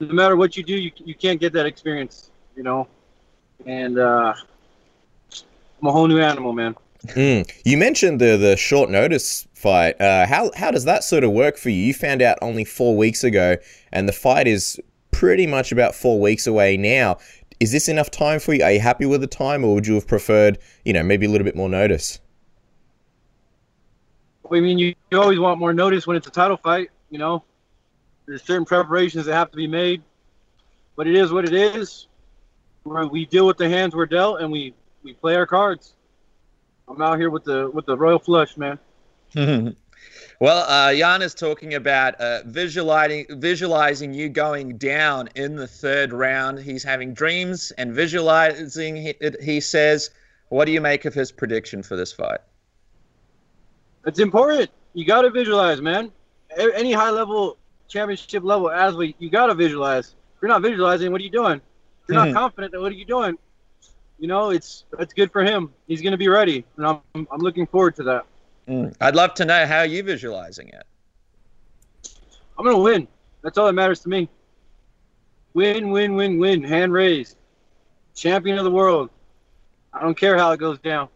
no 0.00 0.12
matter 0.12 0.36
what 0.36 0.56
you 0.56 0.62
do 0.62 0.74
you, 0.76 0.92
you 1.04 1.14
can't 1.14 1.40
get 1.40 1.52
that 1.52 1.66
experience 1.66 2.30
you 2.56 2.62
know. 2.62 2.86
And 3.66 3.98
uh 3.98 4.34
i'm 5.80 5.88
a 5.88 5.92
whole 5.92 6.06
new 6.06 6.20
animal 6.20 6.52
man 6.52 6.74
Mm. 7.08 7.50
You 7.64 7.76
mentioned 7.76 8.20
the 8.20 8.36
the 8.36 8.56
short 8.56 8.90
notice 8.90 9.46
fight. 9.54 10.00
Uh, 10.00 10.26
how 10.26 10.50
how 10.56 10.70
does 10.70 10.84
that 10.84 11.04
sort 11.04 11.24
of 11.24 11.32
work 11.32 11.56
for 11.56 11.70
you? 11.70 11.76
You 11.76 11.94
found 11.94 12.22
out 12.22 12.38
only 12.42 12.64
four 12.64 12.96
weeks 12.96 13.24
ago, 13.24 13.56
and 13.92 14.08
the 14.08 14.12
fight 14.12 14.46
is 14.46 14.80
pretty 15.10 15.46
much 15.46 15.72
about 15.72 15.94
four 15.94 16.20
weeks 16.20 16.46
away 16.46 16.76
now. 16.76 17.18
Is 17.58 17.72
this 17.72 17.88
enough 17.88 18.10
time 18.10 18.38
for 18.38 18.52
you? 18.52 18.62
Are 18.62 18.72
you 18.72 18.80
happy 18.80 19.06
with 19.06 19.22
the 19.22 19.26
time, 19.26 19.64
or 19.64 19.74
would 19.74 19.86
you 19.86 19.94
have 19.94 20.06
preferred, 20.06 20.58
you 20.84 20.92
know, 20.92 21.02
maybe 21.02 21.24
a 21.26 21.30
little 21.30 21.44
bit 21.44 21.56
more 21.56 21.70
notice? 21.70 22.20
I 24.50 24.60
mean, 24.60 24.78
you, 24.78 24.94
you 25.10 25.20
always 25.20 25.38
want 25.38 25.58
more 25.58 25.72
notice 25.72 26.06
when 26.06 26.16
it's 26.16 26.26
a 26.26 26.30
title 26.30 26.56
fight. 26.56 26.90
You 27.10 27.18
know, 27.18 27.44
there's 28.26 28.42
certain 28.42 28.64
preparations 28.64 29.26
that 29.26 29.34
have 29.34 29.50
to 29.50 29.56
be 29.56 29.66
made, 29.66 30.02
but 30.96 31.06
it 31.06 31.14
is 31.14 31.32
what 31.32 31.44
it 31.44 31.54
is. 31.54 32.08
Where 32.82 33.06
we 33.06 33.26
deal 33.26 33.46
with 33.46 33.56
the 33.56 33.68
hands 33.68 33.96
we're 33.96 34.06
dealt, 34.06 34.40
and 34.40 34.52
we 34.52 34.74
we 35.02 35.14
play 35.14 35.34
our 35.34 35.46
cards. 35.46 35.94
I'm 36.88 37.02
out 37.02 37.18
here 37.18 37.30
with 37.30 37.44
the 37.44 37.70
with 37.70 37.86
the 37.86 37.96
royal 37.96 38.18
flush, 38.18 38.56
man. 38.56 38.78
well, 39.34 40.64
uh, 40.68 40.94
Jan 40.94 41.20
is 41.20 41.34
talking 41.34 41.74
about 41.74 42.14
uh, 42.16 42.40
visualizing 42.46 43.26
visualizing 43.30 44.14
you 44.14 44.28
going 44.28 44.78
down 44.78 45.28
in 45.34 45.56
the 45.56 45.66
third 45.66 46.12
round. 46.12 46.58
He's 46.60 46.84
having 46.84 47.12
dreams 47.12 47.72
and 47.72 47.92
visualizing 47.92 49.14
it. 49.20 49.42
He 49.42 49.60
says, 49.60 50.10
"What 50.48 50.66
do 50.66 50.72
you 50.72 50.80
make 50.80 51.04
of 51.04 51.14
his 51.14 51.32
prediction 51.32 51.82
for 51.82 51.96
this 51.96 52.12
fight?" 52.12 52.40
It's 54.06 54.20
important. 54.20 54.70
You 54.94 55.04
got 55.04 55.22
to 55.22 55.30
visualize, 55.30 55.82
man. 55.82 56.12
Any 56.56 56.92
high 56.92 57.10
level 57.10 57.58
championship 57.88 58.44
level 58.44 58.70
athlete, 58.70 59.16
you 59.18 59.28
got 59.28 59.46
to 59.46 59.54
visualize. 59.54 60.14
If 60.36 60.42
you're 60.42 60.48
not 60.48 60.62
visualizing, 60.62 61.10
what 61.10 61.20
are 61.20 61.24
you 61.24 61.30
doing? 61.30 61.60
If 62.02 62.08
you're 62.14 62.24
not 62.24 62.32
confident, 62.40 62.80
what 62.80 62.92
are 62.92 62.94
you 62.94 63.04
doing? 63.04 63.36
You 64.18 64.28
know, 64.28 64.50
it's 64.50 64.84
that's 64.96 65.12
good 65.12 65.30
for 65.30 65.44
him. 65.44 65.72
He's 65.86 66.00
going 66.00 66.12
to 66.12 66.18
be 66.18 66.28
ready, 66.28 66.64
and 66.76 66.86
I'm 66.86 67.00
I'm 67.14 67.40
looking 67.40 67.66
forward 67.66 67.96
to 67.96 68.02
that. 68.04 68.26
Mm. 68.68 68.94
I'd 69.00 69.14
love 69.14 69.34
to 69.34 69.44
know 69.44 69.66
how 69.66 69.82
you 69.82 70.02
visualizing 70.02 70.68
it. 70.68 70.84
I'm 72.58 72.64
going 72.64 72.76
to 72.76 72.82
win. 72.82 73.08
That's 73.42 73.58
all 73.58 73.66
that 73.66 73.74
matters 73.74 74.00
to 74.00 74.08
me. 74.08 74.28
Win, 75.54 75.90
win, 75.90 76.14
win, 76.14 76.38
win. 76.38 76.62
Hand 76.62 76.92
raised. 76.92 77.36
Champion 78.14 78.58
of 78.58 78.64
the 78.64 78.70
world. 78.70 79.10
I 79.92 80.00
don't 80.00 80.18
care 80.18 80.36
how 80.36 80.52
it 80.52 80.58
goes 80.58 80.78
down. 80.78 81.08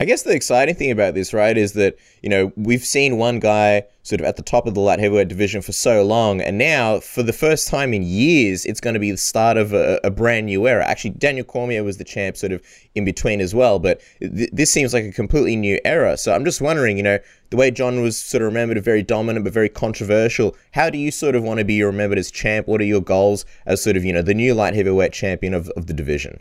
I 0.00 0.04
guess 0.04 0.22
the 0.22 0.34
exciting 0.34 0.74
thing 0.74 0.90
about 0.90 1.14
this, 1.14 1.32
right, 1.32 1.56
is 1.56 1.72
that, 1.72 1.96
you 2.22 2.28
know, 2.28 2.52
we've 2.56 2.84
seen 2.84 3.18
one 3.18 3.38
guy 3.40 3.84
sort 4.02 4.20
of 4.20 4.26
at 4.26 4.36
the 4.36 4.42
top 4.42 4.66
of 4.66 4.74
the 4.74 4.80
light 4.80 4.98
heavyweight 4.98 5.28
division 5.28 5.62
for 5.62 5.72
so 5.72 6.04
long, 6.04 6.40
and 6.40 6.58
now, 6.58 7.00
for 7.00 7.22
the 7.22 7.32
first 7.32 7.68
time 7.68 7.94
in 7.94 8.02
years, 8.02 8.66
it's 8.66 8.80
going 8.80 8.94
to 8.94 9.00
be 9.00 9.10
the 9.10 9.16
start 9.16 9.56
of 9.56 9.72
a, 9.72 9.98
a 10.04 10.10
brand 10.10 10.46
new 10.46 10.68
era. 10.68 10.84
Actually, 10.84 11.10
Daniel 11.10 11.44
Cormier 11.44 11.82
was 11.82 11.96
the 11.96 12.04
champ 12.04 12.36
sort 12.36 12.52
of 12.52 12.62
in 12.94 13.04
between 13.04 13.40
as 13.40 13.54
well, 13.54 13.78
but 13.78 14.00
th- 14.20 14.50
this 14.52 14.70
seems 14.70 14.92
like 14.92 15.04
a 15.04 15.12
completely 15.12 15.56
new 15.56 15.80
era. 15.84 16.16
So 16.16 16.34
I'm 16.34 16.44
just 16.44 16.60
wondering, 16.60 16.96
you 16.96 17.02
know, 17.02 17.18
the 17.50 17.56
way 17.56 17.70
Jon 17.70 18.02
was 18.02 18.16
sort 18.16 18.42
of 18.42 18.46
remembered, 18.46 18.82
very 18.84 19.02
dominant 19.02 19.44
but 19.44 19.52
very 19.52 19.68
controversial, 19.68 20.56
how 20.72 20.90
do 20.90 20.98
you 20.98 21.10
sort 21.10 21.34
of 21.34 21.42
want 21.42 21.58
to 21.58 21.64
be 21.64 21.82
remembered 21.82 22.18
as 22.18 22.30
champ? 22.30 22.66
What 22.66 22.80
are 22.80 22.84
your 22.84 23.00
goals 23.00 23.44
as 23.64 23.82
sort 23.82 23.96
of, 23.96 24.04
you 24.04 24.12
know, 24.12 24.22
the 24.22 24.34
new 24.34 24.54
light 24.54 24.74
heavyweight 24.74 25.12
champion 25.12 25.54
of, 25.54 25.68
of 25.70 25.86
the 25.86 25.94
division? 25.94 26.40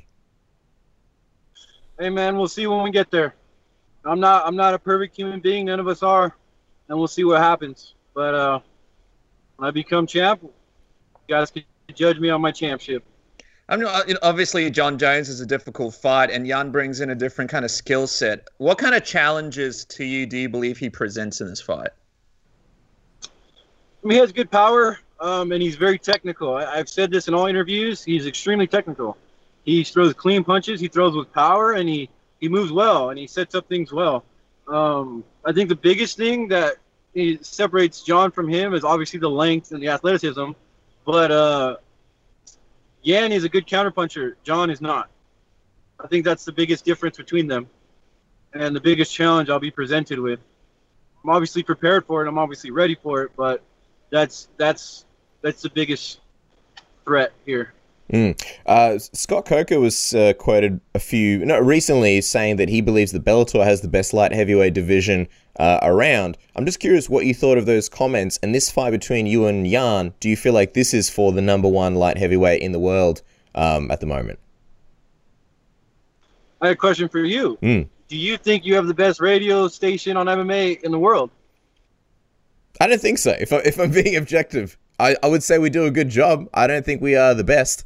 Hey 2.00 2.10
man, 2.10 2.38
we'll 2.38 2.48
see 2.48 2.66
when 2.66 2.84
we 2.84 2.92
get 2.92 3.12
there. 3.12 3.36
I'm 4.06 4.20
not 4.20 4.46
I'm 4.48 4.56
not 4.56 4.74
a 4.74 4.80
perfect 4.80 5.16
human 5.16 5.40
being. 5.40 5.66
None 5.66 5.80
of 5.80 5.88
us 5.88 6.04
are, 6.04 6.36
and 6.90 6.98
we'll 6.98 7.08
see 7.08 7.24
what 7.24 7.40
happens. 7.40 7.94
But 8.14 8.34
uh, 8.34 8.60
when 9.58 9.68
I 9.68 9.72
become 9.72 10.08
champ, 10.08 10.42
you 10.44 10.52
guys 11.28 11.52
can 11.52 11.64
judge 11.94 12.20
me 12.20 12.30
on 12.30 12.42
my 12.42 12.52
championship. 12.52 13.04
I 13.70 13.78
mean, 13.78 13.88
obviously, 14.22 14.70
Jon 14.70 14.98
Jones 14.98 15.30
is 15.30 15.40
a 15.40 15.46
difficult 15.46 15.96
fight, 15.96 16.30
and 16.30 16.46
Jan 16.46 16.70
brings 16.72 17.00
in 17.00 17.12
a 17.12 17.16
different 17.16 17.50
kind 17.50 17.64
of 17.64 17.72
skill 17.72 18.08
set. 18.08 18.50
What 18.58 18.78
kind 18.78 18.94
of 18.94 19.06
challenges 19.06 19.86
to 19.86 20.04
you 20.04 20.26
do 20.26 20.38
you 20.38 20.50
believe 20.50 20.78
he 20.78 20.90
presents 20.90 21.40
in 21.40 21.48
this 21.48 21.62
fight? 21.62 21.90
I 23.24 23.28
mean, 24.04 24.12
he 24.12 24.18
has 24.18 24.34
good 24.34 24.52
power, 24.52 25.00
um, 25.22 25.54
and 25.54 25.64
he's 25.64 25.76
very 25.76 25.98
technical. 25.98 26.56
I, 26.56 26.76
have 26.76 26.90
said 26.90 27.10
this 27.10 27.30
in 27.30 27.34
all 27.34 27.46
interviews. 27.46 28.04
He's 28.04 28.28
extremely 28.28 28.68
technical. 28.68 29.18
He 29.64 29.84
throws 29.84 30.14
clean 30.14 30.44
punches. 30.44 30.80
He 30.80 30.88
throws 30.88 31.16
with 31.16 31.32
power, 31.34 31.74
and 31.74 31.88
he 31.88 32.10
he 32.40 32.50
moves 32.50 32.72
well, 32.72 33.10
and 33.10 33.18
he 33.18 33.28
sets 33.28 33.56
up 33.56 33.68
things 33.70 33.94
well. 33.94 34.26
Um, 34.68 35.24
I 35.46 35.54
think 35.54 35.70
the 35.70 35.76
biggest 35.76 36.18
thing 36.18 36.50
that 36.50 36.76
separates 37.42 38.02
Jon 38.02 38.32
from 38.32 38.50
him 38.50 38.74
is 38.74 38.84
obviously 38.84 39.20
the 39.20 39.30
length 39.30 39.72
and 39.72 39.82
the 39.82 39.90
athleticism, 39.90 40.52
but 41.06 41.32
uh, 41.32 41.78
Jan 43.06 43.32
is 43.32 43.44
a 43.44 43.50
good 43.50 43.68
counterpuncher. 43.68 44.34
Jon 44.44 44.70
is 44.70 44.82
not. 44.82 45.10
I 46.00 46.08
think 46.08 46.26
that's 46.26 46.44
the 46.44 46.52
biggest 46.52 46.84
difference 46.84 47.18
between 47.18 47.48
them, 47.48 47.68
and 48.54 48.76
the 48.76 48.82
biggest 48.82 49.14
challenge 49.14 49.50
I'll 49.50 49.60
be 49.60 49.72
presented 49.72 50.20
with. 50.20 50.40
I'm 51.24 51.30
obviously 51.30 51.64
prepared 51.64 52.06
for 52.06 52.26
it. 52.26 52.28
I'm 52.28 52.38
obviously 52.38 52.72
ready 52.72 52.96
for 52.96 53.24
it, 53.24 53.32
but 53.38 53.62
that's 54.10 54.50
that's 54.58 55.06
that's 55.42 55.62
the 55.62 55.70
biggest 55.70 56.20
threat 57.06 57.32
here. 57.46 57.74
Mm. 58.12 58.40
Uh, 58.66 59.00
Scott 59.00 59.46
Coker 59.46 59.80
was 59.80 60.14
uh, 60.14 60.34
quoted 60.34 60.82
a 60.94 61.00
few, 61.00 61.46
no, 61.46 61.60
recently 61.60 62.22
saying 62.22 62.58
that 62.58 62.70
he 62.70 62.82
believes 62.82 63.12
the 63.12 63.20
Bellator 63.20 63.64
has 63.64 63.82
the 63.82 63.88
best 63.88 64.14
light 64.14 64.32
heavyweight 64.32 64.74
division 64.74 65.28
uh, 65.58 65.80
around. 65.82 66.38
I'm 66.56 66.66
just 66.66 66.80
curious 66.80 67.10
what 67.10 67.26
you 67.26 67.34
thought 67.34 67.58
of 67.58 67.66
those 67.66 67.88
comments 67.90 68.40
and 68.44 68.54
this 68.54 68.70
fight 68.70 68.92
between 68.92 69.26
you 69.26 69.46
and 69.46 69.66
Jan. 69.66 70.14
Do 70.20 70.30
you 70.30 70.36
feel 70.36 70.54
like 70.54 70.74
this 70.74 70.94
is 70.94 71.10
for 71.10 71.32
the 71.32 71.42
number 71.42 71.68
one 71.68 71.96
light 71.96 72.18
heavyweight 72.18 72.62
in 72.62 72.72
the 72.72 72.80
world 72.80 73.22
um, 73.56 73.90
at 73.90 74.00
the 74.00 74.06
moment? 74.06 74.40
I 76.62 76.68
have 76.68 76.74
a 76.74 76.78
question 76.78 77.10
for 77.10 77.20
you. 77.20 77.58
Mm. 77.62 77.88
Do 78.08 78.18
you 78.18 78.38
think 78.38 78.66
you 78.66 78.76
have 78.76 78.88
the 78.88 78.94
best 78.94 79.20
radio 79.20 79.68
station 79.68 80.18
on 80.18 80.28
MMA 80.28 80.82
in 80.82 80.92
the 80.92 81.00
world? 81.00 81.32
I 82.80 82.88
don't 82.88 83.02
think 83.02 83.18
so. 83.18 83.32
If, 83.40 83.54
I, 83.54 83.58
if 83.58 83.80
I'm 83.80 83.92
being 83.92 84.16
objective, 84.18 84.78
I, 85.00 85.16
I 85.24 85.28
would 85.28 85.44
say 85.44 85.58
we 85.58 85.70
do 85.70 85.86
a 85.86 85.92
good 85.92 86.10
job. 86.10 86.48
I 86.54 86.68
don't 86.68 86.86
think 86.86 87.02
we 87.02 87.16
are 87.16 87.34
the 87.34 87.44
best. 87.44 87.86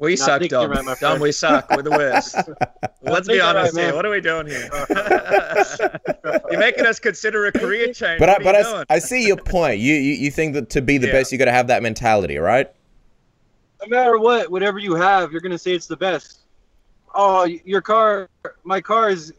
We 0.00 0.12
Not 0.12 0.18
suck, 0.18 0.42
Dom. 0.48 0.70
Right, 0.70 0.98
Dom, 0.98 1.20
we 1.20 1.30
suck. 1.30 1.68
We're 1.70 1.82
the 1.82 1.90
worst. 1.90 2.34
Let's 3.02 3.28
be 3.28 3.38
honest 3.38 3.76
right, 3.76 3.84
here. 3.84 3.94
What 3.94 4.06
are 4.06 4.10
we 4.10 4.22
doing 4.22 4.46
here? 4.46 4.70
You're 6.50 6.58
making 6.58 6.86
us 6.86 6.98
consider 6.98 7.44
a 7.46 7.52
career 7.52 7.92
change. 7.92 8.18
But 8.18 8.30
I, 8.30 8.38
but 8.38 8.56
I, 8.56 8.84
I, 8.88 8.98
see 8.98 9.26
your 9.26 9.36
point. 9.36 9.78
You, 9.78 9.94
you 9.94 10.14
you 10.14 10.30
think 10.30 10.54
that 10.54 10.70
to 10.70 10.80
be 10.80 10.96
the 10.96 11.08
yeah. 11.08 11.12
best, 11.12 11.32
you 11.32 11.36
got 11.36 11.44
to 11.44 11.52
have 11.52 11.66
that 11.66 11.82
mentality, 11.82 12.38
right? 12.38 12.72
No 13.82 13.88
matter 13.88 14.18
what, 14.18 14.50
whatever 14.50 14.78
you 14.78 14.94
have, 14.94 15.32
you're 15.32 15.42
gonna 15.42 15.58
say 15.58 15.72
it's 15.72 15.86
the 15.86 15.98
best. 15.98 16.40
Oh, 17.14 17.44
your 17.44 17.82
car, 17.82 18.30
my 18.64 18.80
car 18.80 19.10
is. 19.10 19.34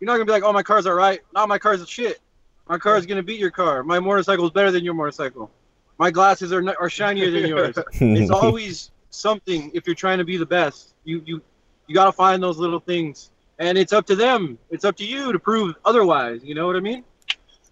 You're 0.00 0.06
not 0.06 0.14
gonna 0.14 0.24
be 0.24 0.32
like, 0.32 0.44
oh, 0.44 0.52
my 0.52 0.62
car's 0.62 0.86
all 0.86 0.94
right. 0.94 1.20
No, 1.34 1.46
my 1.46 1.58
car's 1.58 1.82
a 1.82 1.86
shit. 1.86 2.20
My 2.68 2.78
car's 2.78 3.04
gonna 3.04 3.22
beat 3.22 3.38
your 3.38 3.50
car. 3.50 3.82
My 3.82 4.00
motorcycle 4.00 4.46
is 4.46 4.50
better 4.50 4.70
than 4.70 4.82
your 4.82 4.94
motorcycle. 4.94 5.50
My 5.98 6.10
glasses 6.10 6.54
are 6.54 6.64
are 6.80 6.88
shinier 6.88 7.30
than 7.30 7.46
yours. 7.46 7.78
it's 7.92 8.30
always 8.30 8.90
something 9.16 9.70
if 9.74 9.86
you're 9.86 9.96
trying 9.96 10.18
to 10.18 10.24
be 10.24 10.36
the 10.36 10.46
best. 10.46 10.94
You 11.04 11.22
you 11.24 11.42
you 11.86 11.94
got 11.94 12.06
to 12.06 12.12
find 12.12 12.42
those 12.42 12.58
little 12.58 12.80
things, 12.80 13.30
and 13.58 13.78
it's 13.78 13.92
up 13.92 14.06
to 14.06 14.16
them. 14.16 14.58
It's 14.70 14.84
up 14.84 14.96
to 14.96 15.04
you 15.04 15.32
to 15.32 15.38
prove 15.38 15.74
otherwise. 15.84 16.40
You 16.42 16.54
know 16.54 16.66
what 16.66 16.76
I 16.76 16.80
mean? 16.80 17.04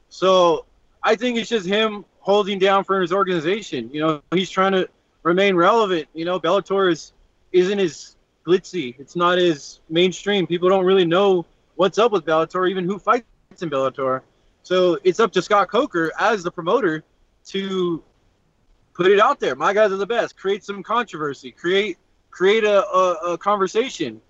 So 0.09 0.65
I 1.03 1.17
think 1.17 1.39
it's 1.39 1.49
just 1.49 1.67
him 1.67 2.05
holding 2.21 2.59
down 2.59 2.85
for 2.85 3.01
his 3.01 3.13
organization. 3.13 3.91
You 3.93 4.01
know, 4.01 4.23
he's 4.33 4.51
trying 4.51 4.73
to 4.73 4.89
remain 5.23 5.57
relevant. 5.57 6.09
You 6.15 6.25
know, 6.25 6.41
Bellator 6.41 6.91
is 6.91 7.13
isn't 7.53 7.79
as 7.79 8.17
glitzy. 8.47 8.95
It's 8.99 9.17
not 9.17 9.39
as 9.39 9.81
mainstream. 9.89 10.47
People 10.47 10.69
don't 10.69 10.85
really 10.85 11.05
know 11.05 11.47
what's 11.77 11.99
up 11.99 12.13
with 12.13 12.25
Bellator, 12.25 12.71
even 12.71 12.85
who 12.85 12.99
fights 12.99 13.27
in 13.61 13.71
Bellator. 13.71 14.23
So 14.63 14.99
it's 15.05 15.21
up 15.21 15.33
to 15.33 15.43
Scott 15.43 15.69
Coker 15.69 16.11
as 16.19 16.43
the 16.43 16.51
promoter 16.51 17.05
to 17.47 18.03
put 18.95 19.07
it 19.07 19.21
out 19.21 19.41
there. 19.41 19.55
My 19.55 19.75
guys 19.75 19.93
are 19.93 19.97
the 19.97 20.07
best. 20.07 20.37
Create 20.37 20.65
some 20.65 20.83
controversy. 20.83 21.51
Create 21.51 21.99
create 22.31 22.65
a, 22.65 22.85
a, 22.87 23.33
a 23.33 23.39
conversation. 23.39 24.21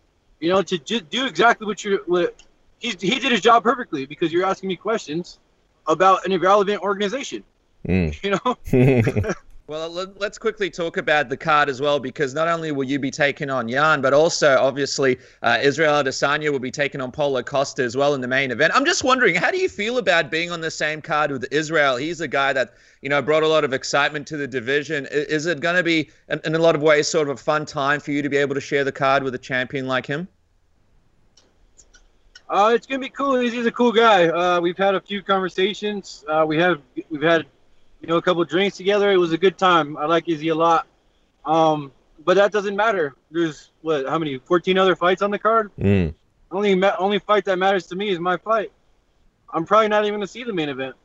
You 0.40 0.50
know, 0.50 0.62
to 0.62 0.78
just 0.78 1.08
do 1.10 1.26
exactly 1.26 1.66
what 1.66 1.84
you're. 1.84 2.00
what 2.06 2.34
he 2.78 2.88
he 3.00 3.18
did 3.18 3.32
his 3.32 3.40
job 3.40 3.62
perfectly 3.62 4.06
because 4.06 4.32
you're 4.32 4.44
asking 4.44 4.68
me 4.68 4.76
questions 4.76 5.38
about 5.86 6.24
an 6.26 6.32
irrelevant 6.32 6.82
organization. 6.82 7.44
Mm. 7.86 8.22
You 8.22 8.38
know. 8.44 9.32
Well, 9.66 9.90
let's 10.18 10.36
quickly 10.36 10.68
talk 10.68 10.98
about 10.98 11.30
the 11.30 11.38
card 11.38 11.70
as 11.70 11.80
well, 11.80 11.98
because 11.98 12.34
not 12.34 12.48
only 12.48 12.70
will 12.70 12.84
you 12.84 12.98
be 12.98 13.10
taking 13.10 13.48
on 13.48 13.66
Jan, 13.66 14.02
but 14.02 14.12
also 14.12 14.58
obviously 14.58 15.18
uh, 15.42 15.58
Israel 15.62 16.02
Adesanya 16.04 16.52
will 16.52 16.58
be 16.58 16.70
taking 16.70 17.00
on 17.00 17.10
Paulo 17.10 17.42
Costa 17.42 17.82
as 17.82 17.96
well 17.96 18.12
in 18.12 18.20
the 18.20 18.28
main 18.28 18.50
event. 18.50 18.74
I'm 18.74 18.84
just 18.84 19.04
wondering, 19.04 19.34
how 19.34 19.50
do 19.50 19.56
you 19.56 19.70
feel 19.70 19.96
about 19.96 20.30
being 20.30 20.50
on 20.50 20.60
the 20.60 20.70
same 20.70 21.00
card 21.00 21.30
with 21.30 21.50
Israel? 21.50 21.96
He's 21.96 22.20
a 22.20 22.28
guy 22.28 22.52
that 22.52 22.74
you 23.00 23.08
know 23.08 23.22
brought 23.22 23.42
a 23.42 23.48
lot 23.48 23.64
of 23.64 23.72
excitement 23.72 24.26
to 24.26 24.36
the 24.36 24.46
division. 24.46 25.08
Is 25.10 25.46
it 25.46 25.60
going 25.60 25.76
to 25.76 25.82
be, 25.82 26.10
in 26.28 26.54
a 26.54 26.58
lot 26.58 26.74
of 26.74 26.82
ways, 26.82 27.08
sort 27.08 27.30
of 27.30 27.36
a 27.36 27.40
fun 27.40 27.64
time 27.64 28.00
for 28.00 28.10
you 28.10 28.20
to 28.20 28.28
be 28.28 28.36
able 28.36 28.54
to 28.54 28.60
share 28.60 28.84
the 28.84 28.92
card 28.92 29.22
with 29.22 29.34
a 29.34 29.38
champion 29.38 29.86
like 29.86 30.04
him? 30.04 30.28
Uh, 32.50 32.72
it's 32.74 32.86
gonna 32.86 33.00
be 33.00 33.08
cool. 33.08 33.40
He's, 33.40 33.54
he's 33.54 33.64
a 33.64 33.72
cool 33.72 33.92
guy. 33.92 34.28
Uh, 34.28 34.60
we've 34.60 34.76
had 34.76 34.94
a 34.94 35.00
few 35.00 35.22
conversations. 35.22 36.22
Uh, 36.28 36.44
we 36.46 36.58
have 36.58 36.82
we've 37.08 37.22
had 37.22 37.46
you 38.04 38.08
know, 38.08 38.18
a 38.18 38.22
couple 38.22 38.44
drinks 38.44 38.76
together. 38.76 39.10
It 39.10 39.16
was 39.16 39.32
a 39.32 39.38
good 39.38 39.56
time. 39.56 39.96
I 39.96 40.04
like 40.04 40.28
Izzy 40.28 40.48
a 40.48 40.54
lot. 40.54 40.86
Um, 41.46 41.90
but 42.22 42.34
that 42.34 42.52
doesn't 42.52 42.76
matter. 42.76 43.14
There's 43.30 43.70
what? 43.80 44.06
How 44.06 44.18
many? 44.18 44.36
14 44.36 44.76
other 44.76 44.94
fights 44.94 45.22
on 45.22 45.30
the 45.30 45.38
card. 45.38 45.70
Mm. 45.80 46.12
Only 46.50 46.84
only 46.98 47.18
fight 47.18 47.46
that 47.46 47.58
matters 47.58 47.86
to 47.86 47.96
me 47.96 48.10
is 48.10 48.18
my 48.18 48.36
fight. 48.36 48.70
I'm 49.54 49.64
probably 49.64 49.88
not 49.88 50.04
even 50.04 50.16
gonna 50.16 50.26
see 50.26 50.44
the 50.44 50.52
main 50.52 50.68
event. 50.68 50.96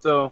So 0.00 0.30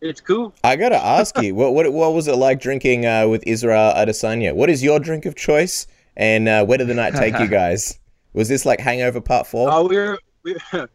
it's 0.00 0.20
cool. 0.20 0.54
I 0.62 0.76
gotta 0.76 1.04
ask 1.04 1.36
you, 1.42 1.56
what 1.56 1.74
what 1.74 1.92
what 1.92 2.14
was 2.14 2.28
it 2.28 2.36
like 2.36 2.60
drinking 2.60 3.06
uh, 3.06 3.26
with 3.26 3.42
Israel 3.48 3.92
Adesanya? 3.94 4.54
What 4.54 4.70
is 4.70 4.80
your 4.80 5.00
drink 5.00 5.26
of 5.26 5.34
choice, 5.34 5.88
and 6.16 6.48
uh, 6.48 6.64
where 6.64 6.78
did 6.78 6.86
the 6.86 6.94
night 6.94 7.16
take 7.16 7.36
you 7.40 7.48
guys? 7.60 7.98
Was 8.32 8.48
this 8.48 8.64
like 8.64 8.78
Hangover 8.78 9.20
Part 9.20 9.48
Four? 9.48 9.68
Uh, 9.68 9.82
we 9.82 9.96
were 9.96 10.18
we, 10.44 10.56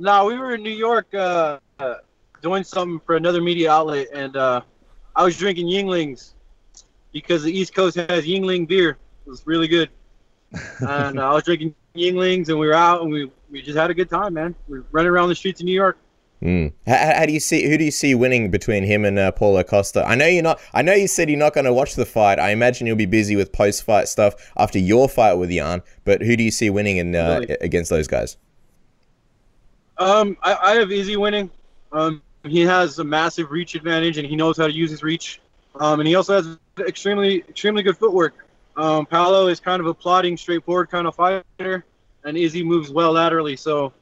no, 0.00 0.24
we 0.24 0.36
were 0.36 0.56
in 0.56 0.64
New 0.64 0.70
York 0.70 1.06
uh, 1.14 1.60
uh, 1.78 1.94
doing 2.42 2.64
something 2.64 3.00
for 3.04 3.16
another 3.16 3.40
media 3.40 3.70
outlet, 3.70 4.08
and 4.12 4.36
uh, 4.36 4.60
I 5.14 5.24
was 5.24 5.36
drinking 5.36 5.66
Yuenglings 5.66 6.32
because 7.12 7.42
the 7.42 7.52
East 7.52 7.74
Coast 7.74 7.96
has 7.96 8.24
Yuengling 8.24 8.66
beer. 8.68 8.98
It 9.26 9.30
was 9.30 9.46
really 9.46 9.68
good, 9.68 9.90
and 10.80 11.18
uh, 11.18 11.30
I 11.30 11.34
was 11.34 11.44
drinking 11.44 11.74
Yuenglings, 11.94 12.48
and 12.48 12.58
we 12.58 12.66
were 12.66 12.74
out, 12.74 13.02
and 13.02 13.10
we 13.10 13.30
we 13.50 13.62
just 13.62 13.76
had 13.76 13.90
a 13.90 13.94
good 13.94 14.10
time, 14.10 14.34
man. 14.34 14.54
We 14.68 14.78
were 14.78 14.86
running 14.92 15.10
around 15.10 15.28
the 15.28 15.34
streets 15.34 15.60
of 15.60 15.66
New 15.66 15.74
York. 15.74 15.98
Mm. 16.42 16.72
How, 16.86 17.18
how, 17.18 17.26
do 17.26 17.32
you 17.32 17.40
see? 17.40 17.68
Who 17.68 17.76
do 17.76 17.84
you 17.84 17.90
see 17.90 18.14
winning 18.14 18.50
between 18.50 18.84
him 18.84 19.04
and 19.04 19.18
uh, 19.18 19.30
Paulo 19.32 19.62
Costa? 19.62 20.04
I 20.06 20.14
know 20.14 20.26
you're 20.26 20.42
not. 20.42 20.58
I 20.72 20.80
know 20.80 20.94
you 20.94 21.06
said 21.06 21.28
you're 21.28 21.38
not 21.38 21.52
going 21.52 21.66
to 21.66 21.72
watch 21.72 21.96
the 21.96 22.06
fight. 22.06 22.38
I 22.38 22.50
imagine 22.50 22.86
you'll 22.86 22.96
be 22.96 23.06
busy 23.06 23.36
with 23.36 23.52
post-fight 23.52 24.08
stuff 24.08 24.50
after 24.56 24.78
your 24.78 25.08
fight 25.08 25.34
with 25.34 25.50
Jan. 25.50 25.82
But 26.04 26.22
who 26.22 26.36
do 26.36 26.42
you 26.42 26.50
see 26.50 26.70
winning 26.70 26.96
in, 26.96 27.14
uh, 27.14 27.40
really? 27.40 27.58
against 27.60 27.90
those 27.90 28.08
guys? 28.08 28.38
Um, 29.98 30.38
I, 30.42 30.54
I 30.54 30.74
have 30.76 30.90
Izzy 30.90 31.18
winning. 31.18 31.50
Um, 31.92 32.22
he 32.44 32.60
has 32.62 32.98
a 32.98 33.04
massive 33.04 33.50
reach 33.50 33.74
advantage, 33.74 34.18
and 34.18 34.26
he 34.26 34.36
knows 34.36 34.56
how 34.56 34.66
to 34.66 34.72
use 34.72 34.90
his 34.90 35.02
reach. 35.02 35.40
Um, 35.78 36.00
and 36.00 36.08
he 36.08 36.14
also 36.14 36.34
has 36.34 36.58
extremely, 36.86 37.44
extremely 37.48 37.82
good 37.82 37.96
footwork. 37.96 38.46
Um, 38.76 39.06
Paulo 39.06 39.48
is 39.48 39.60
kind 39.60 39.80
of 39.80 39.86
a 39.86 39.94
plodding, 39.94 40.36
straightforward 40.36 40.90
kind 40.90 41.06
of 41.06 41.14
fighter, 41.14 41.84
and 42.24 42.36
Izzy 42.36 42.62
moves 42.62 42.90
well 42.90 43.12
laterally. 43.12 43.56
So 43.56 43.92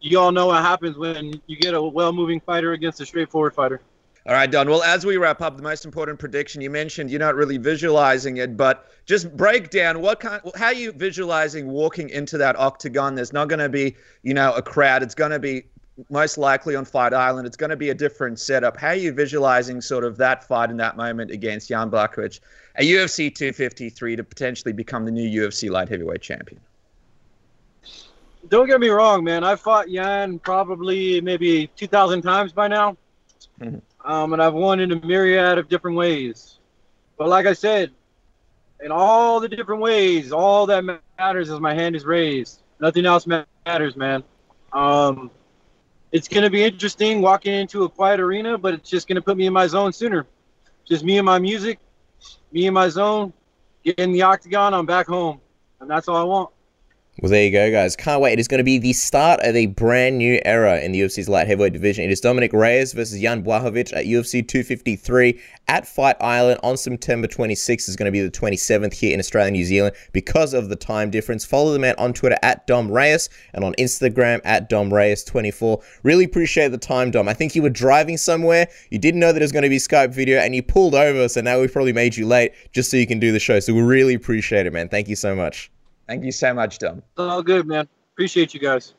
you 0.00 0.18
all 0.18 0.32
know 0.32 0.46
what 0.46 0.62
happens 0.62 0.96
when 0.96 1.40
you 1.46 1.56
get 1.56 1.74
a 1.74 1.82
well-moving 1.82 2.40
fighter 2.40 2.72
against 2.72 3.00
a 3.00 3.06
straightforward 3.06 3.54
fighter. 3.54 3.80
All 4.26 4.32
right, 4.32 4.50
Dom. 4.50 4.66
Well, 4.66 4.82
as 4.82 5.06
we 5.06 5.18
wrap 5.18 5.40
up, 5.40 5.56
the 5.56 5.62
most 5.62 5.84
important 5.84 6.18
prediction 6.18 6.60
you 6.60 6.68
mentioned, 6.68 7.10
you're 7.10 7.20
not 7.20 7.36
really 7.36 7.58
visualizing 7.58 8.38
it, 8.38 8.56
but 8.56 8.90
just 9.06 9.34
break 9.36 9.70
down 9.70 10.00
what 10.00 10.18
kind, 10.18 10.42
how 10.56 10.66
are 10.66 10.74
you 10.74 10.90
visualizing 10.90 11.68
walking 11.68 12.10
into 12.10 12.36
that 12.38 12.58
octagon? 12.58 13.14
There's 13.14 13.32
not 13.32 13.48
going 13.48 13.60
to 13.60 13.68
be, 13.68 13.94
you 14.24 14.34
know, 14.34 14.52
a 14.54 14.62
crowd. 14.62 15.04
It's 15.04 15.14
going 15.14 15.30
to 15.30 15.38
be 15.38 15.66
most 16.10 16.38
likely 16.38 16.76
on 16.76 16.84
Fight 16.84 17.14
Island. 17.14 17.46
It's 17.46 17.56
going 17.56 17.70
to 17.70 17.76
be 17.76 17.90
a 17.90 17.94
different 17.94 18.38
setup. 18.38 18.76
How 18.76 18.88
are 18.88 18.94
you 18.94 19.12
visualizing 19.12 19.80
sort 19.80 20.04
of 20.04 20.16
that 20.18 20.44
fight 20.44 20.70
in 20.70 20.76
that 20.78 20.96
moment 20.96 21.30
against 21.30 21.68
Jan 21.68 21.90
Blachowicz, 21.90 22.40
a 22.76 22.82
UFC 22.82 23.34
253 23.34 24.16
to 24.16 24.24
potentially 24.24 24.72
become 24.72 25.04
the 25.04 25.10
new 25.10 25.42
UFC 25.42 25.70
light 25.70 25.88
heavyweight 25.88 26.20
champion? 26.20 26.60
don't 28.48 28.66
get 28.66 28.80
me 28.80 28.88
wrong, 28.88 29.24
man. 29.24 29.44
I 29.44 29.56
fought 29.56 29.88
Jan 29.88 30.38
probably 30.38 31.20
maybe 31.20 31.68
2,000 31.76 32.22
times 32.22 32.52
by 32.52 32.68
now. 32.68 32.96
Mm-hmm. 33.60 33.78
Um, 34.10 34.32
and 34.32 34.42
I've 34.42 34.54
won 34.54 34.80
in 34.80 34.92
a 34.92 35.06
myriad 35.06 35.58
of 35.58 35.68
different 35.68 35.96
ways. 35.96 36.58
But 37.18 37.28
like 37.28 37.46
I 37.46 37.52
said, 37.52 37.90
in 38.80 38.92
all 38.92 39.40
the 39.40 39.48
different 39.48 39.80
ways, 39.80 40.32
all 40.32 40.66
that 40.66 40.84
matters 41.18 41.50
is 41.50 41.60
my 41.60 41.74
hand 41.74 41.96
is 41.96 42.04
raised. 42.04 42.62
Nothing 42.78 43.06
else 43.06 43.26
matters, 43.26 43.96
man. 43.96 44.22
Um, 44.72 45.30
it's 46.12 46.28
going 46.28 46.44
to 46.44 46.50
be 46.50 46.62
interesting 46.62 47.20
walking 47.20 47.54
into 47.54 47.84
a 47.84 47.88
quiet 47.88 48.20
arena, 48.20 48.56
but 48.56 48.74
it's 48.74 48.88
just 48.88 49.08
going 49.08 49.16
to 49.16 49.22
put 49.22 49.36
me 49.36 49.46
in 49.46 49.52
my 49.52 49.66
zone 49.66 49.92
sooner. 49.92 50.26
Just 50.84 51.04
me 51.04 51.18
and 51.18 51.26
my 51.26 51.38
music, 51.38 51.78
me 52.52 52.66
and 52.66 52.74
my 52.74 52.88
zone, 52.88 53.32
get 53.84 53.98
in 53.98 54.12
the 54.12 54.22
octagon, 54.22 54.72
I'm 54.72 54.86
back 54.86 55.06
home. 55.06 55.40
And 55.80 55.90
that's 55.90 56.08
all 56.08 56.16
I 56.16 56.22
want. 56.22 56.50
Well, 57.22 57.30
there 57.30 57.44
you 57.44 57.50
go, 57.50 57.70
guys. 57.70 57.96
Can't 57.96 58.20
wait. 58.20 58.34
It 58.34 58.40
is 58.40 58.46
going 58.46 58.58
to 58.58 58.64
be 58.64 58.76
the 58.76 58.92
start 58.92 59.40
of 59.42 59.56
a 59.56 59.64
brand 59.64 60.18
new 60.18 60.38
era 60.44 60.80
in 60.80 60.92
the 60.92 61.00
UFC's 61.00 61.30
light 61.30 61.46
heavyweight 61.46 61.72
division. 61.72 62.04
It 62.04 62.10
is 62.10 62.20
Dominick 62.20 62.52
Reyes 62.52 62.92
versus 62.92 63.22
Jan 63.22 63.42
Blachowicz 63.42 63.96
at 63.96 64.04
UFC 64.04 64.46
253 64.46 65.40
at 65.66 65.88
Fight 65.88 66.16
Island 66.20 66.60
on 66.62 66.76
September 66.76 67.26
26th. 67.26 67.88
is 67.88 67.96
going 67.96 68.04
to 68.04 68.12
be 68.12 68.20
the 68.20 68.30
27th 68.30 68.92
here 68.92 69.14
in 69.14 69.18
Australia 69.18 69.46
and 69.46 69.56
New 69.56 69.64
Zealand 69.64 69.96
because 70.12 70.52
of 70.52 70.68
the 70.68 70.76
time 70.76 71.10
difference. 71.10 71.42
Follow 71.42 71.72
the 71.72 71.78
man 71.78 71.94
on 71.96 72.12
Twitter 72.12 72.36
at 72.42 72.66
Dom 72.66 72.92
Reyes 72.92 73.30
and 73.54 73.64
on 73.64 73.72
Instagram 73.78 74.42
at 74.44 74.68
Dom 74.68 74.90
Reyes24. 74.90 75.82
Really 76.02 76.24
appreciate 76.24 76.68
the 76.68 76.76
time, 76.76 77.10
Dom. 77.10 77.28
I 77.28 77.32
think 77.32 77.54
you 77.54 77.62
were 77.62 77.70
driving 77.70 78.18
somewhere. 78.18 78.68
You 78.90 78.98
didn't 78.98 79.20
know 79.20 79.32
that 79.32 79.40
it 79.40 79.44
was 79.44 79.52
going 79.52 79.62
to 79.62 79.70
be 79.70 79.78
Skype 79.78 80.12
video 80.12 80.40
and 80.40 80.54
you 80.54 80.62
pulled 80.62 80.94
over, 80.94 81.30
so 81.30 81.40
now 81.40 81.60
we've 81.60 81.72
probably 81.72 81.94
made 81.94 82.14
you 82.14 82.26
late 82.26 82.52
just 82.72 82.90
so 82.90 82.98
you 82.98 83.06
can 83.06 83.18
do 83.18 83.32
the 83.32 83.40
show. 83.40 83.58
So 83.58 83.72
we 83.72 83.80
really 83.80 84.12
appreciate 84.12 84.66
it, 84.66 84.74
man. 84.74 84.90
Thank 84.90 85.08
you 85.08 85.16
so 85.16 85.34
much. 85.34 85.70
Thank 86.06 86.24
you 86.24 86.32
so 86.32 86.54
much, 86.54 86.78
Dom. 86.78 87.02
All 87.16 87.42
good, 87.42 87.66
man. 87.66 87.88
Appreciate 88.12 88.54
you 88.54 88.60
guys. 88.60 88.94